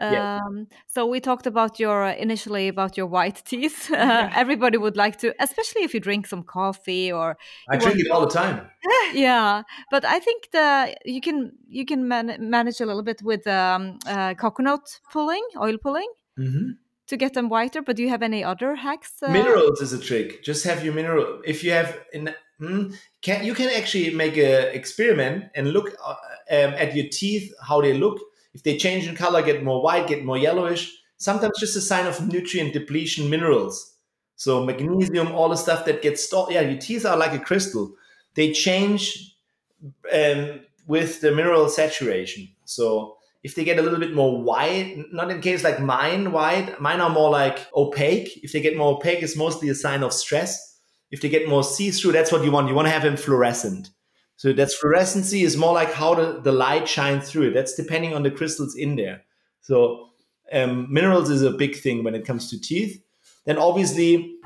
[0.00, 0.38] Yeah.
[0.46, 3.90] Um, so we talked about your uh, initially about your white teeth.
[3.98, 7.36] Uh, everybody would like to, especially if you drink some coffee or
[7.68, 8.66] I drink want- it all the time.
[9.12, 9.62] yeah.
[9.90, 13.98] But I think the you can you can man- manage a little bit with um,
[14.06, 16.70] uh, coconut pulling, oil pulling hmm
[17.08, 17.80] to get them whiter.
[17.82, 19.22] But do you have any other hacks?
[19.22, 20.44] Uh, Minerals is a trick.
[20.44, 21.40] Just have your mineral.
[21.44, 22.92] If you have, in, hmm,
[23.22, 27.80] can you can actually make a experiment and look uh, um, at your teeth how
[27.80, 28.20] they look.
[28.54, 30.92] If they change in color, get more white, get more yellowish.
[31.16, 33.28] Sometimes just a sign of nutrient depletion.
[33.28, 33.94] Minerals.
[34.36, 36.52] So magnesium, all the stuff that gets stored.
[36.52, 37.94] Yeah, your teeth are like a crystal.
[38.34, 39.34] They change
[40.12, 42.48] um, with the mineral saturation.
[42.64, 46.80] So if they get a little bit more white, not in case like mine white,
[46.80, 48.40] mine are more like opaque.
[48.44, 50.78] If they get more opaque, it's mostly a sign of stress.
[51.10, 52.68] If they get more see-through, that's what you want.
[52.68, 53.90] You want to have them fluorescent.
[54.38, 57.54] So that's fluorescency is more like how the, the light shines through it.
[57.54, 59.24] That's depending on the crystals in there.
[59.62, 60.10] So
[60.52, 63.02] um, minerals is a big thing when it comes to teeth.
[63.46, 64.36] Then obviously,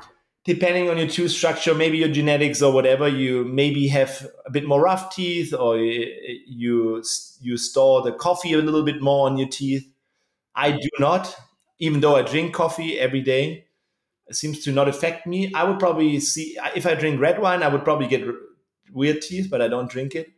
[0.45, 4.67] depending on your tooth structure, maybe your genetics or whatever, you maybe have a bit
[4.67, 7.03] more rough teeth, or you
[7.39, 9.87] you, store the coffee a little bit more on your teeth.
[10.55, 11.35] I do not,
[11.77, 13.67] even though I drink coffee every day.
[14.25, 15.53] It seems to not affect me.
[15.53, 18.25] I would probably see if I drink red wine, I would probably get
[18.91, 20.31] weird teeth, but I don't drink it.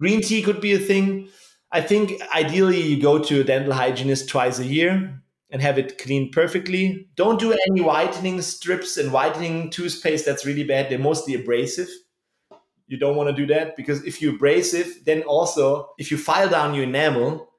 [0.00, 1.28] Green tea could be a thing.
[1.70, 5.98] I think ideally you go to a dental hygienist twice a year and have it
[5.98, 7.08] cleaned perfectly.
[7.14, 10.24] Don't do any whitening strips and whitening toothpaste.
[10.24, 10.90] That's really bad.
[10.90, 11.88] They're mostly abrasive.
[12.86, 16.48] You don't want to do that because if you're abrasive, then also if you file
[16.48, 17.50] down your enamel,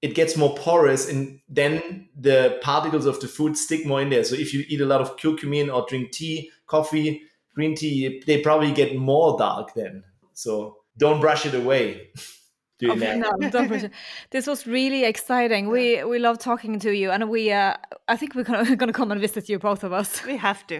[0.00, 4.24] it gets more porous and then the particles of the food stick more in there.
[4.24, 7.22] So if you eat a lot of curcumin or drink tea, coffee,
[7.58, 10.04] green tea, they probably get more dark then.
[10.32, 12.10] So don't brush it away.
[12.80, 13.32] Do Okay, enamel.
[13.40, 13.92] no, don't push it.
[14.30, 15.62] This was really exciting.
[15.76, 17.74] We we love talking to you, and we uh,
[18.06, 20.24] I think we're gonna gonna come and visit you, both of us.
[20.24, 20.76] We have to.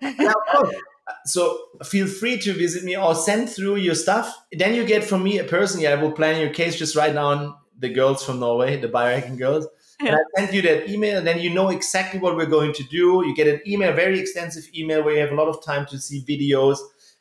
[0.00, 0.72] Yeah, of.
[1.26, 1.40] So
[1.92, 4.26] feel free to visit me or send through your stuff.
[4.60, 6.78] Then you get from me a personally, I will plan your case.
[6.78, 9.66] Just write down the girls from Norway, the biohacking girls.
[10.08, 12.82] And I send you that email, and then you know exactly what we're going to
[12.84, 13.22] do.
[13.26, 15.98] You get an email, very extensive email where you have a lot of time to
[15.98, 16.78] see videos,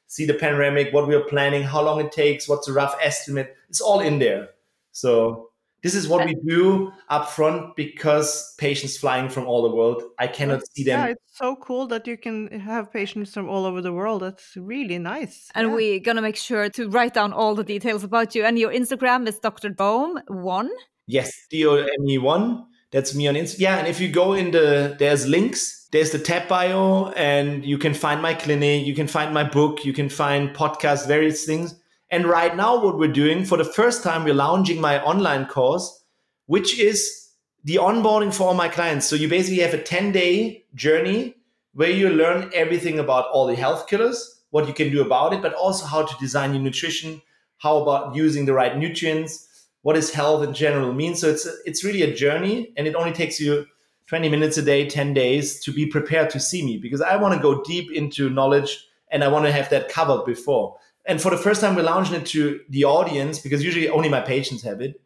[0.07, 3.55] see the panoramic, what we're planning, how long it takes, what's a rough estimate.
[3.69, 4.49] It's all in there.
[4.91, 5.49] So
[5.81, 10.27] this is what we do up front because patients flying from all the world, I
[10.27, 13.81] cannot see them Yeah, it's so cool that you can have patients from all over
[13.81, 14.21] the world.
[14.21, 15.49] That's really nice.
[15.55, 15.75] And Yeah.
[15.75, 18.43] we're gonna make sure to write down all the details about you.
[18.43, 19.69] And your Instagram is Dr.
[19.69, 20.69] Dome one.
[21.09, 22.65] Yes, D O M E one.
[22.91, 23.59] That's me on Instagram.
[23.59, 25.77] Yeah, and if you go in the there's links.
[25.91, 28.85] There's the tab bio, and you can find my clinic.
[28.85, 29.83] You can find my book.
[29.83, 31.73] You can find podcasts, various things.
[32.11, 36.03] And right now, what we're doing for the first time, we're launching my online course,
[36.45, 37.29] which is
[37.63, 39.07] the onboarding for all my clients.
[39.07, 41.35] So you basically have a 10 day journey
[41.73, 45.41] where you learn everything about all the health killers, what you can do about it,
[45.41, 47.21] but also how to design your nutrition,
[47.57, 49.48] how about using the right nutrients,
[49.81, 51.15] what does health in general mean.
[51.15, 53.65] So it's it's really a journey, and it only takes you
[54.07, 57.35] 20 minutes a day, 10 days to be prepared to see me because I want
[57.35, 60.77] to go deep into knowledge and I want to have that covered before.
[61.05, 64.21] And for the first time, we're launching it to the audience because usually only my
[64.21, 64.99] patients have it.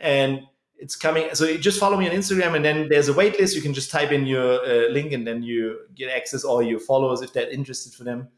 [0.00, 0.42] And
[0.78, 1.28] it's coming.
[1.34, 3.56] So you just follow me on Instagram, and then there's a wait list.
[3.56, 6.78] You can just type in your uh, link, and then you get access or your
[6.78, 8.28] followers if they're interested for them.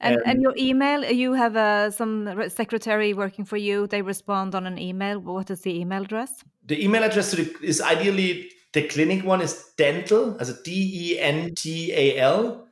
[0.00, 3.86] And, and your email, you have uh, some secretary working for you.
[3.86, 5.18] They respond on an email.
[5.18, 6.42] What is the email address?
[6.64, 11.12] The email address to the, is ideally the clinic one is dental, as a D
[11.12, 12.66] E N T A L,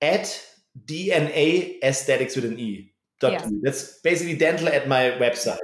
[0.00, 0.44] at
[0.86, 2.92] DNA aesthetics with an E.
[3.20, 3.52] Dot Yes.
[3.52, 3.60] E.
[3.62, 5.58] That's basically dental at my website.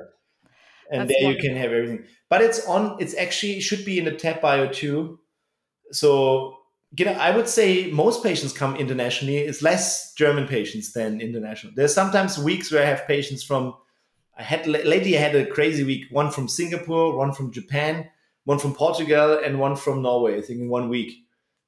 [0.90, 2.04] And That's there you can have everything.
[2.30, 5.18] But it's on, it's actually, it should be in the tab bio too.
[5.90, 6.57] So
[6.97, 9.39] you know, I would say most patients come internationally.
[9.39, 11.72] It's less German patients than international.
[11.76, 13.74] There's sometimes weeks where I have patients from.
[14.36, 15.16] I had lately.
[15.16, 16.07] I had a crazy week.
[16.11, 18.09] One from Singapore, one from Japan,
[18.45, 20.39] one from Portugal, and one from Norway.
[20.39, 21.12] I think in one week,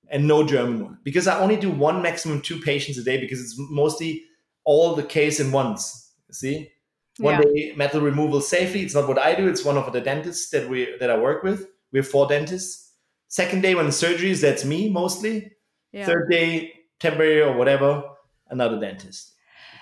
[0.08, 3.40] and no German one because I only do one maximum two patients a day because
[3.40, 4.24] it's mostly
[4.64, 6.12] all the case in once.
[6.30, 6.70] See,
[7.18, 7.48] one Yeah.
[7.52, 8.82] day metal removal safely.
[8.82, 9.48] It's not what I do.
[9.48, 11.66] It's one of the dentists that we that I work with.
[11.92, 12.89] We have four dentists.
[13.30, 15.52] Second day when the surgeries, that's me mostly.
[15.92, 16.04] Yeah.
[16.04, 18.02] Third day, temporary or whatever,
[18.50, 19.32] another dentist.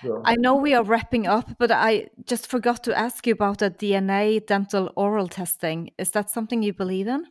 [0.01, 3.57] So, I know we are wrapping up, but I just forgot to ask you about
[3.57, 5.91] the DNA dental oral testing.
[5.97, 7.25] Is that something you believe in?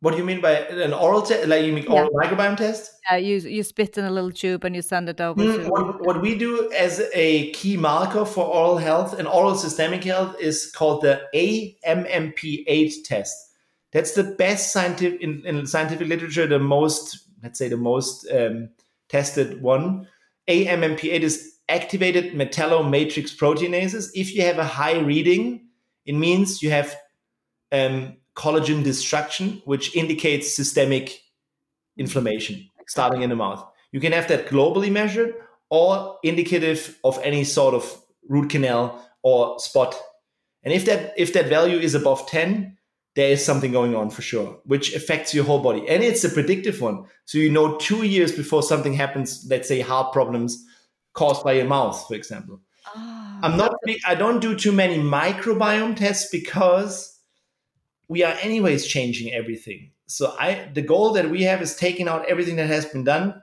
[0.00, 1.48] what do you mean by an oral test?
[1.48, 2.92] Like you mean oral microbiome test?
[3.10, 6.06] Yeah, you you spit in a little tube and you send it over Mm, what,
[6.06, 10.70] what we do as a key marker for oral health and oral systemic health is
[10.70, 13.34] called the AMMP8 test.
[13.96, 18.68] That's the best scientific in, in scientific literature, the most let's say the most um,
[19.08, 20.06] tested one.
[20.50, 24.10] AMMP8 is activated metallomatrix proteinases.
[24.12, 25.68] If you have a high reading,
[26.04, 26.94] it means you have
[27.72, 31.18] um, collagen destruction, which indicates systemic
[31.96, 33.66] inflammation starting in the mouth.
[33.92, 35.36] You can have that globally measured
[35.70, 39.94] or indicative of any sort of root canal or spot.
[40.64, 42.76] And if that if that value is above 10,
[43.16, 45.88] there is something going on for sure, which affects your whole body.
[45.88, 47.06] And it's a predictive one.
[47.24, 50.62] So you know two years before something happens, let's say heart problems
[51.14, 52.60] caused by your mouth, for example.
[52.94, 57.18] Ah, I'm not big, I don't do too many microbiome tests because
[58.06, 59.92] we are anyways changing everything.
[60.06, 63.42] So I the goal that we have is taking out everything that has been done,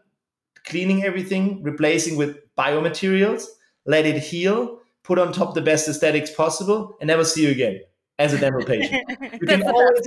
[0.66, 3.46] cleaning everything, replacing with biomaterials,
[3.88, 7.82] let it heal, put on top the best aesthetics possible, and never see you again
[8.24, 9.04] as a dental patient.
[9.42, 10.06] You can always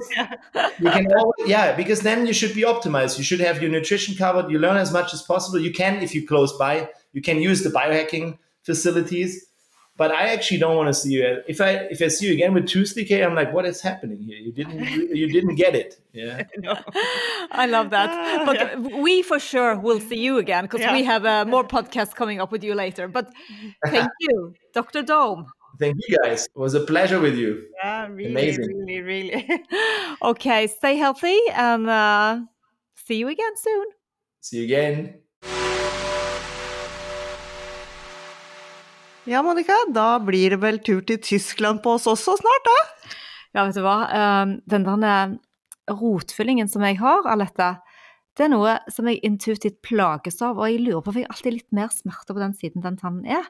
[0.84, 3.14] you can always yeah, because then you should be optimized.
[3.18, 4.50] You should have your nutrition covered.
[4.52, 5.58] You learn as much as possible.
[5.68, 6.74] You can if you close by.
[7.12, 8.26] You can use the biohacking
[8.62, 9.30] facilities.
[9.98, 11.22] But I actually don't want to see you.
[11.48, 14.20] If I if I see you again with tooth decay, I'm like, what is happening
[14.28, 14.36] here?
[14.46, 14.80] You didn't
[15.20, 15.90] you didn't get it.
[16.12, 16.42] Yeah.
[17.62, 18.10] I love that.
[18.48, 18.58] But
[19.04, 20.92] we for sure will see you again because Yeah.
[20.92, 23.08] we have uh, more podcasts coming up with you later.
[23.08, 23.32] But
[23.94, 25.02] thank you, Dr.
[25.02, 25.46] Dome.
[25.78, 26.46] Thank you guys.
[26.46, 27.62] It was a pleasure with you.
[27.82, 28.68] Yeah, really, Amazing.
[28.86, 29.64] really, really.
[30.22, 32.40] Okay, stay healthy and uh,
[33.06, 33.86] see you again soon.
[34.40, 35.14] See you again.
[39.26, 42.76] Ja, Monica, da blir det vel tur til Tyskland på oss også snart, da?
[43.56, 43.96] Ja, vet du hva.
[44.42, 45.34] Um, Den der
[45.90, 47.72] rotfyllingen som jeg har av dette,
[48.36, 51.32] det er noe som jeg intuitivt plages av, og jeg lurer på, for jeg har
[51.32, 53.48] alltid litt mer smerte på den siden den tannen er.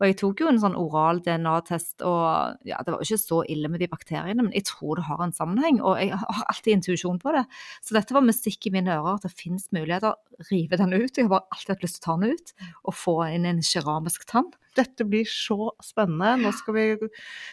[0.00, 3.38] Og jeg tok jo en sånn oral DNA-test, og ja, det var jo ikke så
[3.54, 6.80] ille med de bakteriene, men jeg tror det har en sammenheng, og jeg har alltid
[6.80, 7.44] intuisjon på det.
[7.86, 10.18] Så dette var musikk i mine ører, at det finnes muligheter.
[10.50, 11.14] Rive den ut.
[11.14, 13.62] Jeg har bare alltid hatt lyst til å ta den ut, og få inn en
[13.62, 14.50] keramisk tann.
[14.74, 16.34] Dette blir så spennende.
[16.42, 16.84] Nå skal vi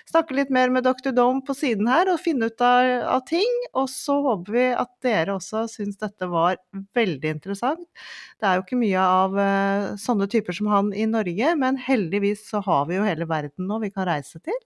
[0.09, 1.11] snakke litt mer med Dr.
[1.15, 3.57] Dome på siden her og finne ut av, av ting.
[3.77, 6.59] Og så håper vi at dere også syns dette var
[6.97, 7.85] veldig interessant.
[8.41, 12.47] Det er jo ikke mye av uh, sånne typer som han i Norge, men heldigvis
[12.49, 14.61] så har vi jo hele verden nå vi kan reise til.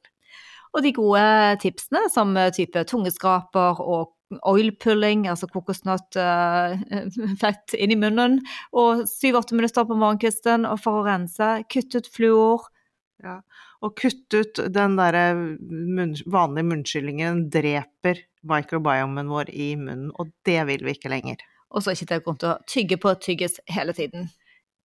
[0.75, 1.23] Og de gode
[1.63, 4.14] tipsene som eh, type tungeskraper og
[4.47, 6.75] oil pulling, altså kokosnøtt, uh,
[7.43, 8.39] fett inn i munnen,
[8.73, 12.69] og syv-åtte minutter på morgenkvisten for å rense, kutt ut fluor.
[13.23, 13.39] Ja.
[13.85, 20.61] Og kutt ut den derre munn, vanlige munnskyllingen dreper microbiomen vår i munnen, og det
[20.69, 21.43] vil vi ikke lenger.
[21.75, 24.29] Og så ikke det grunn til å tygge på tyggis hele tiden.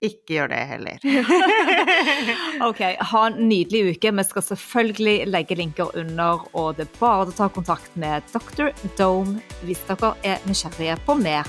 [0.01, 1.03] Ikke gjør det heller.
[2.68, 2.80] Ok,
[3.12, 4.12] ha en nydelig uke.
[4.16, 8.72] Vi skal selvfølgelig legge linker under, og det er bare å ta kontakt med Dr.
[8.98, 11.48] Dome hvis dere er nysgjerrige på mer.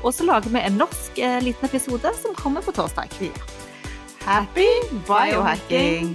[0.00, 3.12] Og så lager vi en norsk eh, liten episode som kommer på torsdag.
[4.24, 4.68] Happy
[5.08, 6.14] biohacking!